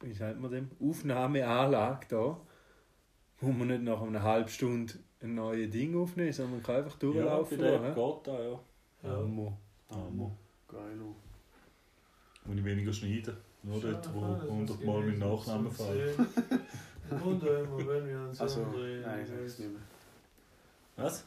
[0.00, 2.40] wie sagt man dem, Aufnahmeanlage da,
[3.40, 6.92] wo man nicht nach einer halben Stunde ein neues Ding aufnehmen, sondern man kann einfach
[6.92, 7.58] Ja, durchlaufen.
[7.58, 7.94] bei der lassen.
[7.94, 8.60] geht da, ja.
[9.02, 9.10] ja.
[9.10, 9.58] Hammer.
[9.90, 10.30] Hammer.
[10.68, 10.96] Geil.
[12.44, 13.36] Muss ich weniger schneiden.
[13.62, 14.84] Nur dort, Schade, wo das 100 muss
[15.16, 16.14] Mal so fallen.
[16.16, 16.26] sehen.
[17.22, 19.02] Und immer, wenn wir uns Also, umdrehen.
[19.02, 19.80] nein, ich sag's nicht mehr.
[20.96, 21.24] Was?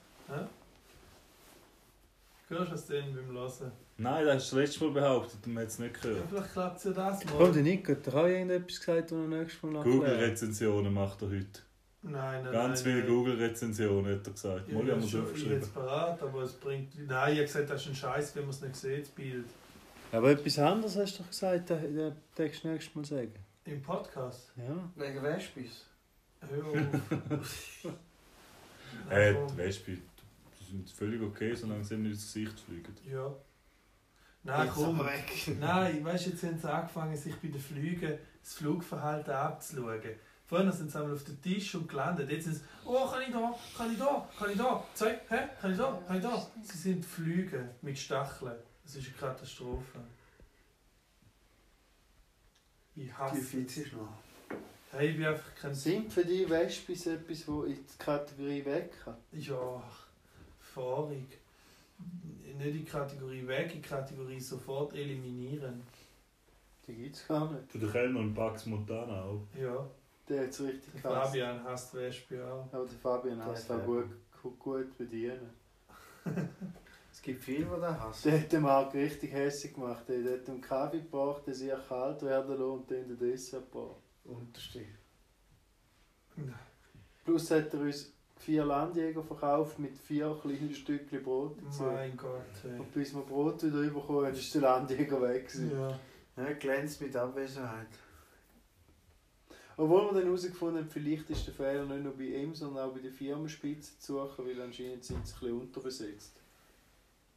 [2.48, 3.72] Hörst du es denn beim Hören?
[3.98, 6.30] Nein, das hast du das letzte Mal behauptet und man hat es nicht Ja, gehört.
[6.30, 7.52] vielleicht klappt es ja das Komm, mal.
[7.54, 9.96] der Nico hat doch auch irgendetwas gesagt, was er nächstes Mal erklärt.
[9.96, 11.62] Google-Rezensionen macht er heute.
[12.08, 13.08] Nein, nein, Ganz nein, viele.
[13.08, 14.68] Google-Rezensionen hat er gesagt.
[14.68, 15.54] Ja, Mal haben wir es aufgeschrieben.
[15.54, 16.94] jetzt parat, aber es bringt.
[17.08, 19.46] Nein, ich habe gesagt, das ist ein Scheiß, wenn man es nicht sieht, das Bild.
[20.12, 23.34] Aber etwas anderes hast du doch gesagt, der darfst du nächstes Mal sagen.
[23.66, 24.52] Im Podcast.
[24.56, 24.90] Ja.
[25.04, 25.86] Wegen Wespis.
[26.42, 26.76] Hör auf.
[29.10, 32.96] Äh, Nein, die Wespe, die sind völlig okay, solange sie nicht ins Gesicht fliegen.
[33.12, 33.34] Ja.
[34.44, 35.00] Nein, Jetzt komm.
[35.00, 35.58] weg.
[35.60, 40.00] Nein, weißt du, jetzt haben sie angefangen, sich bei den Flügen das Flugverhalten abzuschauen.
[40.48, 42.30] Vorher sind sie einmal auf den Tisch und gelandet.
[42.30, 45.40] Jetzt sind sie, oh, kann ich da, kann ich da, kann ich da, zeig, hä,
[45.60, 46.48] kann ich da, kann ich da.
[46.62, 48.56] Sie sind Flüge mit Stacheln.
[48.84, 50.00] Das ist eine Katastrophe.
[52.96, 53.50] Ich hasse Die es.
[53.50, 54.08] Fiz ist noch.
[54.92, 55.74] Hey, ich bin einfach kein...
[55.74, 59.18] Sind für dich Wespis etwas, wo in die Kategorie weg kann?
[59.32, 59.84] Ja,
[60.60, 61.40] fahrig.
[62.44, 65.82] Nicht in die Kategorie weg, in die Kategorie sofort eliminieren.
[66.88, 67.70] Die gibt es gar nicht.
[67.70, 69.42] Für den Kellner und Pax Montana auch.
[69.60, 69.86] Ja,
[70.28, 71.28] Der hat es richtig der gehasst.
[71.28, 72.74] Fabian hasst Wespe auch.
[72.74, 74.10] Aber der Fabian Der hasst auch gut,
[74.42, 75.50] gut, gut bedienen.
[77.12, 78.30] Es gibt viele, die das hassen.
[78.30, 80.04] Der hat den Marc richtig hässlich gemacht.
[80.10, 84.02] Der hat ihm Kaffee gebracht, der sich kalt werden lassen und dann den Dessert gebracht.
[84.26, 84.86] Unterste.
[87.24, 91.84] Plus hat er uns vier Landjäger verkauft mit vier kleinen Stückchen Brot dazu.
[91.84, 92.80] Mein Gott, hey.
[92.80, 95.48] Und bis wir Brot wieder bekommen ist der Landjäger weg.
[95.48, 95.72] gewesen.
[95.72, 96.00] Ja.
[96.38, 97.88] Ja, glänzt mit Abwesenheit.
[99.78, 102.94] Obwohl wir dann herausgefunden haben, vielleicht ist der Fehler nicht nur bei ihm, sondern auch
[102.94, 106.34] bei der Firmenspitze zu suchen, weil anscheinend sind sie ein bisschen unterbesetzt.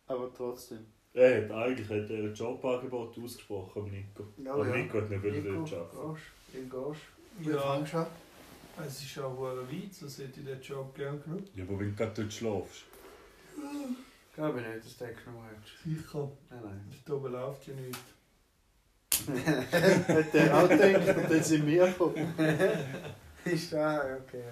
[0.07, 0.87] Aber trotzdem.
[1.15, 4.25] Er hat eigentlich hat er ein Jobangebot ausgesprochen, Nico.
[4.37, 4.77] Ja, Aber ja.
[4.77, 6.15] Nico hat nicht dort arbeiten.
[6.15, 6.25] gehst,
[6.55, 7.45] im.
[7.45, 7.79] Wie Ja.
[7.81, 8.07] du?
[8.87, 11.43] Es ist auch ein Witz, sonst hätte ich den Job gern genug.
[11.57, 12.85] Ja, aber wenn du gerade dort schlafst.
[14.35, 15.67] Glaube ich nicht, dass der genommen hat.
[15.85, 16.31] Sicher.
[16.51, 16.81] Nein, nein.
[17.05, 17.99] Da oben läuft ja nichts.
[19.27, 22.15] Hat er auch gedacht und dann sind wir gekommen.
[23.45, 24.43] ist da, okay.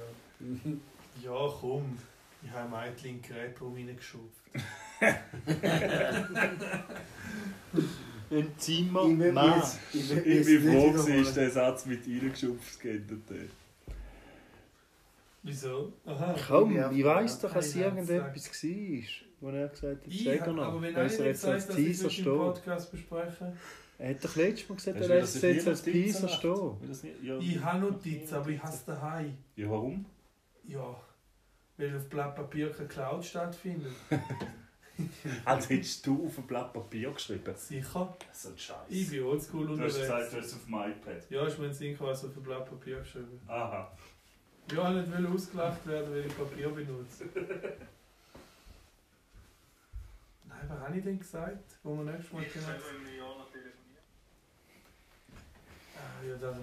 [1.22, 1.32] Ja.
[1.60, 1.96] Komm.
[2.42, 4.40] Ich habe ein Mädchen in die Gerätraum reingeschupft.
[8.28, 9.58] Ein Zimmer, Ich will Mann.
[9.60, 13.94] jetzt- ich will Ich bin froh, dass der Satz mit reingeschupft geändert hat.
[15.42, 15.92] Wieso?
[16.04, 16.34] Aha.
[16.48, 19.02] Komm, Ja, ich weiss doch, dass keiner irgendetwas war,
[19.40, 20.82] wo er gesagt hat, Ich, sag er aber noch.
[20.82, 22.36] wenn einer er nicht jetzt als sagt, dass ich Teaser das im steht.
[22.36, 23.52] Podcast besprechen
[23.98, 26.30] Er hat doch letztes Mal gesagt, er lässt das es jetzt als gemacht?
[26.38, 26.80] stehen.
[26.80, 27.02] Will das?
[27.22, 27.38] Ja.
[27.38, 29.38] Ich habe Notizen, aber ich hasse daheim.
[29.56, 30.04] ja, warum?
[30.68, 31.00] Ja,
[31.78, 33.92] weil auf Blatt Papier keine Cloud stattfindet.
[35.44, 37.54] Also hättest du auf ein Blatt Papier geschrieben?
[37.54, 38.16] Sicher.
[38.32, 38.76] So ein Scheiß.
[38.88, 39.98] Ich bin oldschool Du hast unterwegs.
[39.98, 41.30] gesagt, du hast es auf dem iPad.
[41.30, 43.38] Ja, ist in den Sinn also auf ein Blatt Papier geschrieben.
[43.46, 43.92] Aha.
[44.72, 47.24] Ja, ich wollte nicht ausgelacht werden, weil ich Papier benutze.
[50.48, 51.78] Nein, was habe ich denn gesagt?
[51.82, 52.64] Wo wir nächstes Mal können...
[52.66, 53.45] Ah,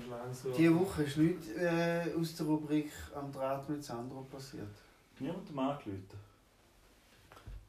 [0.10, 0.54] langsam.
[0.58, 4.68] Diese Woche ist nichts äh, aus der Rubrik am Draht mit Sandro passiert.
[5.20, 6.08] Niemand hat angerufen.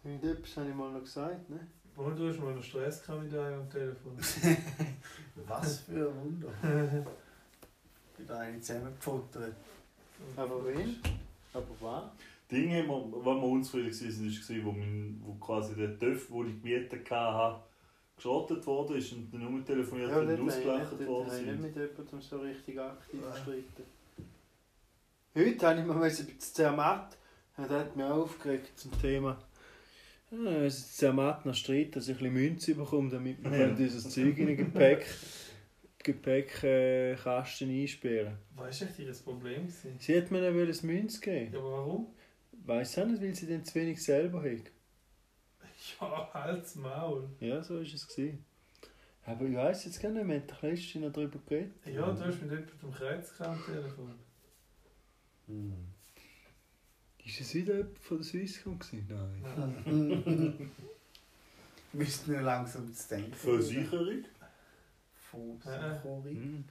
[0.04, 1.60] Irgendetwas habe ich mal noch gesagt, ne?
[1.96, 4.16] Wo du hast mal noch Stress gehabt mit einem am Telefon.
[5.46, 6.48] Was für ein Wunder.
[8.18, 9.54] Wieder eine zusammengefuttert.
[10.36, 10.96] Aber wen?
[11.52, 12.04] Aber was?
[12.50, 16.62] Dinge, wo, wo wir unzufrieden waren, war, wo, mein, wo quasi der Töff, den ich
[16.62, 17.60] gemietet hatte,
[18.16, 21.46] geschrottet worden ist und dann nur telefoniert Ja, und ich dort worden habe ich nicht
[21.46, 21.60] sind.
[21.62, 23.30] mit jemandem so richtig aktiv Ja.
[23.30, 23.82] gestritten.
[25.36, 27.16] Heute habe ich mir ein bisschen zermatt.
[27.56, 29.38] Das hat mich auch aufgeregt zum Thema.
[30.30, 33.70] Ja, es ist zermatt nach Streit, dass ich ein bisschen Münze bekomme, damit wir Ja.
[33.70, 35.06] dieses Zeug in den Gepäck,
[36.02, 39.68] Gepäckkasten äh, einsperren Was war echt ihr Problem?
[39.98, 41.52] Sie hat mir nicht wollen, ein Münze geben.
[41.52, 42.06] Ja, aber warum?
[42.66, 44.70] Weiss auch nicht, weil sie dann zu wenig selber hat.
[46.00, 47.28] Ja, halt's Maul.
[47.40, 48.08] Ja, so war es.
[48.08, 48.44] Gewesen.
[49.26, 51.72] Aber ich weiss jetzt gar nicht, wir haben doch noch darüber geredet.
[51.86, 54.14] Ja, du hast mit jemandem Kreuz gehabt am Telefon.
[57.24, 59.06] Ist es wieder jemand von der Swisscom gewesen?
[59.08, 60.70] Nein.
[61.92, 63.32] Müssten wir langsam zu denken.
[63.32, 64.24] Versicherung,
[65.14, 66.24] Versicherung.
[66.24, 66.64] Mhm.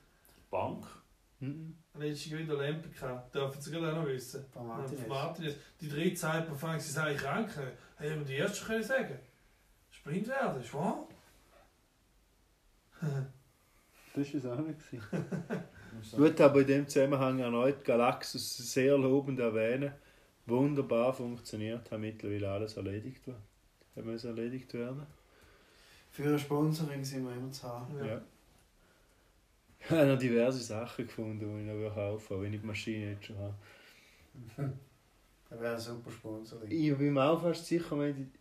[0.51, 0.86] Bank.
[1.39, 1.76] Mhm.
[1.93, 3.34] Dann hättest du wieder Lampe gehabt.
[3.34, 4.45] Dürfen Sie gerade auch noch wissen.
[4.51, 5.55] Von Martinez.
[5.82, 7.49] Die drei Zeiten fangen sie sagen, krank.
[7.97, 9.19] Hätten wir die erste können sagen
[9.91, 11.07] Ist blind werden, ist wahr?
[14.15, 14.79] Das war es auch nicht.
[16.15, 19.93] Gut, aber in dem Zusammenhang erneut Galaxus sehr lobend erwähnen.
[20.45, 23.43] Wunderbar funktioniert, hat mittlerweile alles erledigt worden.
[23.95, 25.05] Hat muss erledigt werden.
[26.11, 28.05] Für ein Sponsoring sind wir immer zu haben.
[28.05, 28.21] Ja.
[29.79, 33.11] Ich habe noch diverse Sachen gefunden, die ich noch kaufen auch wenn ich die Maschine
[33.11, 33.53] jetzt schon habe.
[35.54, 36.72] Das wäre ein super Sponsoring.
[36.72, 38.32] Ich bin mir auch fast sicher, wir haben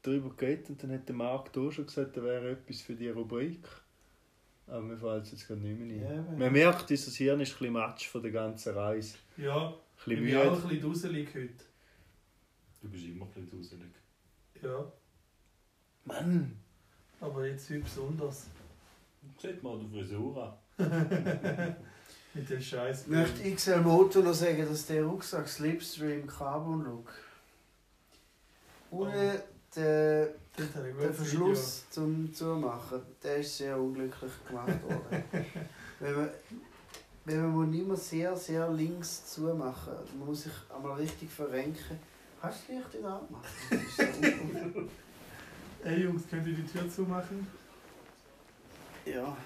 [0.00, 3.08] darüber geredet und dann hat der Marc da schon gesagt, da wäre etwas für die
[3.10, 3.66] Rubrik.
[4.66, 6.16] Aber mir fällt es jetzt gerade nicht mehr ein.
[6.30, 9.16] Ja, Man merkt, unser Hirn ist ein bisschen matsch von der ganzen Reise.
[9.36, 10.62] Ja, Ein ich bisschen bin auch ein müde.
[10.68, 11.64] bisschen duselig heute.
[12.80, 13.90] Du bist immer ein bisschen duselig.
[14.62, 14.92] Ja,
[16.06, 16.56] Mann!
[17.20, 18.46] aber jetzt heute besonders.
[19.36, 21.76] Sieht mal die Frisur an.
[22.34, 23.02] Mit dem Scheiß.
[23.02, 27.12] Ich möchte XL Motor noch sagen, dass der Rucksack Slipstream Carbon Look
[28.90, 29.42] ohne
[29.74, 35.24] den, ich den gutes Verschluss zum Zumachen, der ist sehr unglücklich gemacht worden.
[36.00, 36.30] wenn man,
[37.24, 41.98] wenn man immer sehr, sehr links zumachen, man muss sich einmal richtig verrenken.
[42.42, 43.48] Hast du Licht in der Hand gemacht?
[43.70, 44.88] Video.
[45.84, 47.46] Ey Jungs, könnt ihr die Tür zumachen?
[49.04, 49.36] ja.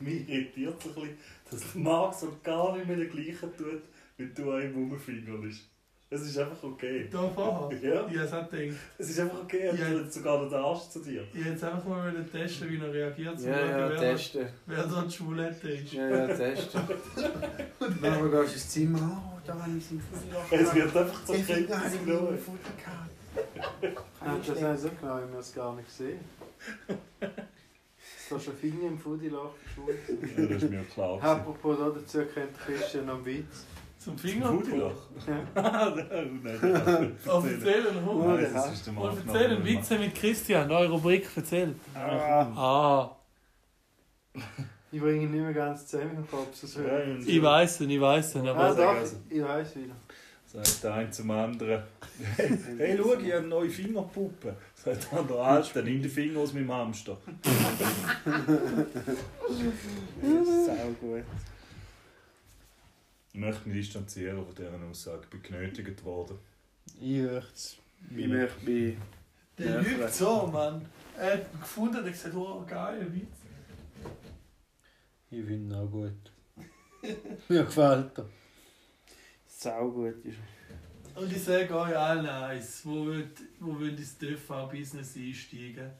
[0.00, 1.18] Mich irritiert es ein bisschen,
[1.50, 3.82] dass Marc so gar nicht mehr der gleiche tut,
[4.16, 5.68] wie du ihm rumfingerst.
[6.10, 7.06] Es ist einfach okay.
[7.10, 7.78] Da vorher?
[7.82, 8.06] Ja.
[8.06, 8.78] Ich habe es auch gedacht.
[8.96, 11.22] Es ist einfach okay, er tut sogar den Arsch zu dir.
[11.34, 14.48] Ich hätte jetzt einfach mal testen, wie er reagiert, zu Ja, ja, wer, testen.
[14.64, 15.92] wer da die Schwulette ist.
[15.92, 16.80] Ja, ja, testen.
[17.78, 19.22] Dann gehst du ins Zimmer.
[19.36, 22.46] Oh, da habe ich seinen Futter Es wird einfach so kritisch da habe ich.
[24.24, 26.20] Ja, das haben sie genau, ich habe es gar nicht gesehen.
[28.30, 29.98] Da ist ein Finger im Foodilach geschult.
[30.36, 31.22] Ja, das ist mir klar.
[31.22, 33.66] Apropos da dazu kennt Christian noch einen Witz.
[33.98, 34.16] Zum.
[34.16, 34.52] Finger.
[34.76, 34.92] Ja.
[35.54, 37.16] Ah, nein, nein.
[37.26, 38.26] Auf erzählen, komm.
[38.34, 39.26] Nein, das ist der Marc.
[39.26, 41.74] erzählen, Witze mit Christian, neue Rubrik, erzähl.
[41.94, 42.46] Ah.
[42.56, 43.16] Ah,
[44.92, 46.48] Ich bringe ihn nicht mehr ganz zusammen im Kopf.
[46.76, 48.96] Ja, ich weiß es, ich weiß es, Ah, doch,
[49.28, 49.94] ich weiß wieder.
[50.50, 51.82] Sagt der eine zum anderen.
[52.36, 54.56] Hey, schau, ich habe eine neue Fingerpuppe.
[54.74, 57.16] Sagt der andere, Alter, nimm den Finger aus meinem Hamster.
[60.20, 61.22] Das ist auch gut.
[63.32, 65.20] Ich möchte mich distanzieren von dieser Aussage.
[65.24, 66.38] Ich bin genötigt worden.
[67.00, 67.76] Ich möchte
[68.16, 68.96] Ich möchte mich.
[69.58, 70.84] Der lügt so, Mann.
[71.16, 73.38] Er hat ihn gefunden und gesagt, oh, geil, Witz.
[75.30, 76.32] Ich finde ihn auch gut.
[77.48, 78.37] Mir gefällt er.
[79.60, 80.36] Sau gut ist.
[81.16, 85.90] Und ich sage euch allen eins, wo wollt, wo ins TV-Business einsteigen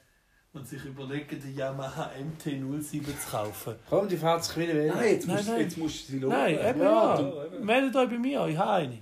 [0.52, 3.74] und sich überlegen, den Yamaha MT-07 zu kaufen.
[3.90, 4.92] Komm, die fährt sich wieder weg.
[5.10, 5.60] jetzt Nein, musst, nein.
[5.60, 6.36] jetzt musst du sie loben.
[6.36, 7.20] Nein, eben ja.
[7.20, 7.60] ja.
[7.60, 8.98] Meldet euch bei mir, ich habe eine.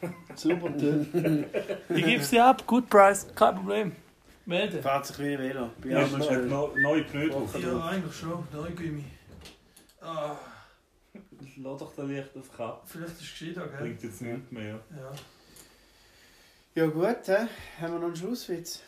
[0.34, 1.44] Super toll.
[1.90, 3.92] Ich gebe sie ab, good price, kein Problem.
[4.46, 4.80] Melden.
[4.80, 5.68] Fährt sich wieder Velo.
[5.82, 6.46] Bin Ja, schnell.
[6.46, 7.54] noch, neue Pneu drauf.
[7.60, 9.04] Ja, eigentlich schon, Neugummi.
[10.00, 10.34] Ah,
[11.58, 12.82] Lass doch den Licht auf Kapp.
[12.86, 13.80] vielleicht ist es gescheiter, gell?
[13.80, 14.80] Bringt jetzt nichts mehr.
[14.90, 15.12] Ja.
[16.74, 17.46] Ja gut, hä?
[17.80, 18.82] haben wir noch einen Schlusswitz?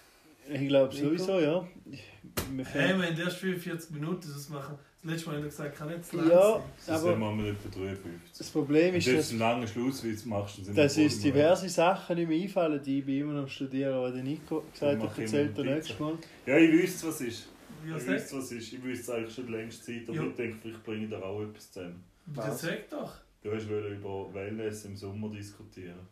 [0.49, 1.67] Ich glaube sowieso, ja.
[1.85, 4.79] Wir Hey, wir haben erst 45 Minuten, das machen.
[5.03, 6.63] Das letzte Mal haben wir gesagt, kann nicht zu lang Ja, sein.
[6.87, 8.11] Das aber sind wir mit etwa 53.
[8.39, 10.97] das Problem Wenn ist, du jetzt dass, einen langen Schlusswitz machst, dann sind wir dass
[10.99, 14.23] uns diverse Sachen nicht mehr einfallen, die ich bin immer noch am Studieren, aber der
[14.23, 16.19] Nico gesagt hat, ich erzählt er nächstes Mal.
[16.47, 17.49] Ja, ich wüsste, was ist.
[17.87, 18.73] Ich wüsste, was ist.
[18.73, 20.25] Ich wüsste es eigentlich schon längst Zeit, aber Ja.
[20.27, 22.05] ich denke, vielleicht bringe ich da auch etwas zusammen.
[22.35, 23.13] Das sagt doch.
[23.43, 26.07] Du hast über Wellness im Sommer diskutieren.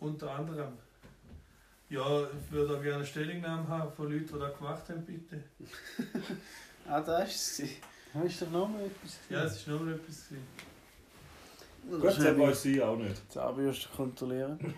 [0.00, 0.72] Unter anderem.
[1.88, 5.42] Ja, ich würde auch gerne eine Stellungnahme haben von Leuten, die das gemacht haben, bitte.
[6.88, 7.56] Ah, da ist es.
[7.58, 7.76] gewesen.
[8.12, 9.18] Ja, ist doch noch mal etwas?
[9.30, 10.28] Ja, es war noch mal etwas.
[10.28, 10.46] gewesen.
[11.88, 13.22] Gut, das Schnell weiß ich auch nicht.
[13.24, 14.74] die Zahnbürste kontrollieren.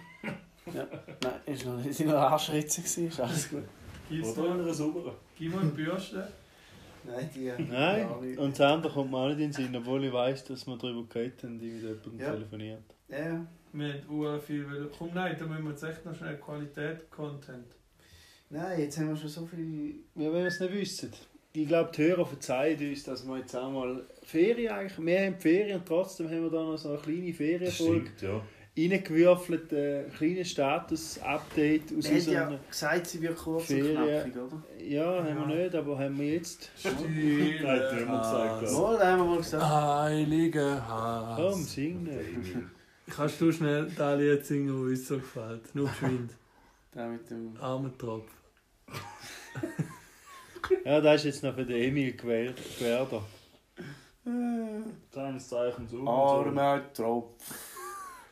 [0.67, 0.87] ja.
[1.23, 2.83] Nein, ist noch nicht in einer Arschritze.
[2.83, 3.65] gewesen, Ist alles gut.
[4.11, 4.65] Gib's Oder in noch?
[4.65, 5.15] einer sauberen.
[5.39, 6.29] Gib mal eine Bürste.
[7.07, 7.53] Nein, die.
[7.71, 10.67] Nein, und das andere kommt mir auch nicht in den Sinn, obwohl ich weiss, dass
[10.67, 12.33] wir darüber geredet haben, die mit jemandem Ja.
[12.33, 12.83] telefoniert.
[13.09, 13.47] Ja.
[13.73, 14.91] Wir haben ur viel.
[14.97, 17.67] Komm, nein, da müssen wir jetzt echt noch schnell Qualität-Content.
[18.51, 19.97] Nein, jetzt haben wir schon so viel.
[20.15, 21.13] Ja, wenn wir es nicht wissen.
[21.53, 25.39] Ich glaube, die Hörer verzeihen uns, dass wir jetzt auch mal Ferien eigentlich, wir haben
[25.39, 28.43] Ferien und trotzdem haben wir da noch so eine kleine Das Ferienfolge stimmt, ja.
[28.77, 32.59] Reingewürfelt, ein kleines Status-Update aus Wir haben ja unseren...
[32.69, 33.95] gesagt, sie wird kurz und Ferien.
[34.33, 34.63] knackig, oder?
[34.83, 36.71] Ja, haben wir nicht, aber haben wir jetzt...
[36.85, 38.63] Nein, das haben wir gesagt.
[38.63, 38.73] Hass.
[38.73, 38.79] ja.
[38.79, 39.65] Wohl, da haben wir mal gesagt.
[39.65, 41.73] Heilige Komm, Hass.
[41.73, 42.57] sing nicht.
[43.15, 45.75] Kannst du schnell das Lied singen, das uns so gefällt?
[45.75, 46.33] Nur geschwind.
[46.93, 47.57] Da mit dem.
[47.61, 48.31] Armer Tropf.
[50.85, 52.57] Ja, das ist jetzt noch für den Emil gewählt.
[52.79, 53.25] Gewerder.
[55.11, 56.07] Kleines Zeichen so.
[56.07, 57.43] Armer Tropf.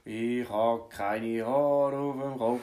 [0.05, 2.63] Ich hab keine Haare auf dem Kopf.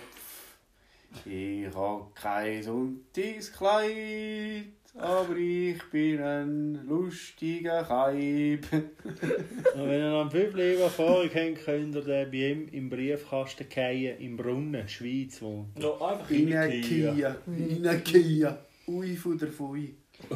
[1.25, 4.65] Ich hab kein sonntiges Kleid.
[4.95, 8.67] Aber ich bin ein lustiger Kaib.
[8.73, 13.65] Und wenn ihr ein viel lieber Erfahrung habt, könnt ihr den bei ihm im Briefkasten
[13.69, 15.81] fallen, im Brunnen, Schweiz wohnt.
[15.81, 17.13] Ja, einfach In eine die Kia.
[17.13, 17.37] Kia.
[17.45, 18.65] In eine Kia.
[18.87, 19.95] Ui von der Fui.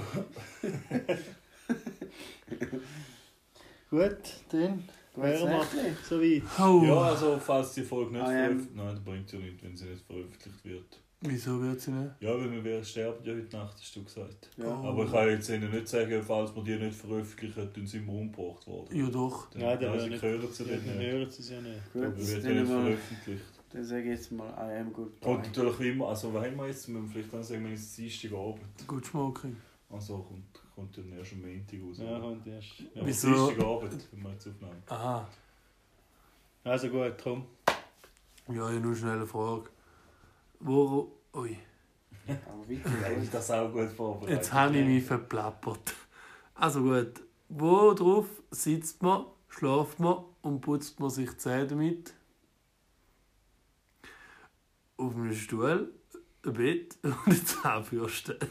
[3.89, 4.17] Gut,
[4.49, 6.43] dann wären wir soweit.
[6.59, 6.83] Oh.
[6.85, 9.85] Ja, also falls die Folge nicht Ah, veröffentlicht Nein, das bringt ja nichts, wenn sie
[9.85, 10.99] nicht veröffentlicht wird.
[11.25, 12.11] Wieso wird sie nicht?
[12.19, 14.49] Ja, weil wir sterben ja heute Nacht, hast du gesagt.
[14.57, 14.65] Ja.
[14.65, 14.87] Oh.
[14.89, 18.13] Aber ich kann jetzt ihnen nicht sagen, falls wir die nicht veröffentlichen, dann sind wir
[18.13, 18.93] umgebracht worden.
[18.97, 19.49] Ja doch.
[19.51, 20.21] Dann, Nein, dann also nicht.
[20.21, 20.85] gehören zu Ja, nicht.
[20.85, 21.93] hören sie es ja nicht.
[21.93, 23.43] Gut, Aber wird ja dann, nicht veröffentlicht.
[23.71, 25.21] dann sage ich jetzt mal I am goodbye.
[25.31, 26.87] Kommt natürlich wie immer, also haben wir jetzt?
[26.89, 28.87] Wir müssen vielleicht dann sagen, wir sind Dienstagabend.
[28.87, 29.55] Gut Smoking.
[29.89, 31.97] Also kommt, kommt dann erst am Montag raus.
[31.99, 32.79] Ja, und erst.
[32.93, 33.01] Ja.
[33.05, 33.27] Wieso?
[33.47, 34.83] Dienstagabend, wenn wir jetzt aufnehmen.
[34.87, 35.29] Aha.
[36.63, 37.45] Also gut, komm.
[38.47, 39.69] Ja, ich habe nur schnell eine Frage.
[40.59, 41.11] Wo.
[41.33, 41.57] Ui.
[42.27, 43.15] Aber Ich weiter.
[43.15, 44.35] habe das auch gut vorbereitet.
[44.37, 45.93] Jetzt habe ich mich verplappert.
[46.55, 47.21] Also gut.
[47.49, 52.13] Wo drauf sitzt man, schläft man und putzt man sich die Zähne damit?
[54.97, 55.93] Auf einem Stuhl,
[56.45, 58.39] ein Bett und eine Zahnbürste.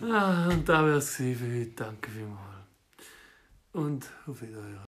[0.00, 1.70] ah, und da wäre es für heute.
[1.76, 2.40] Danke vielmals.
[3.72, 4.80] Und auf Wiedersehen.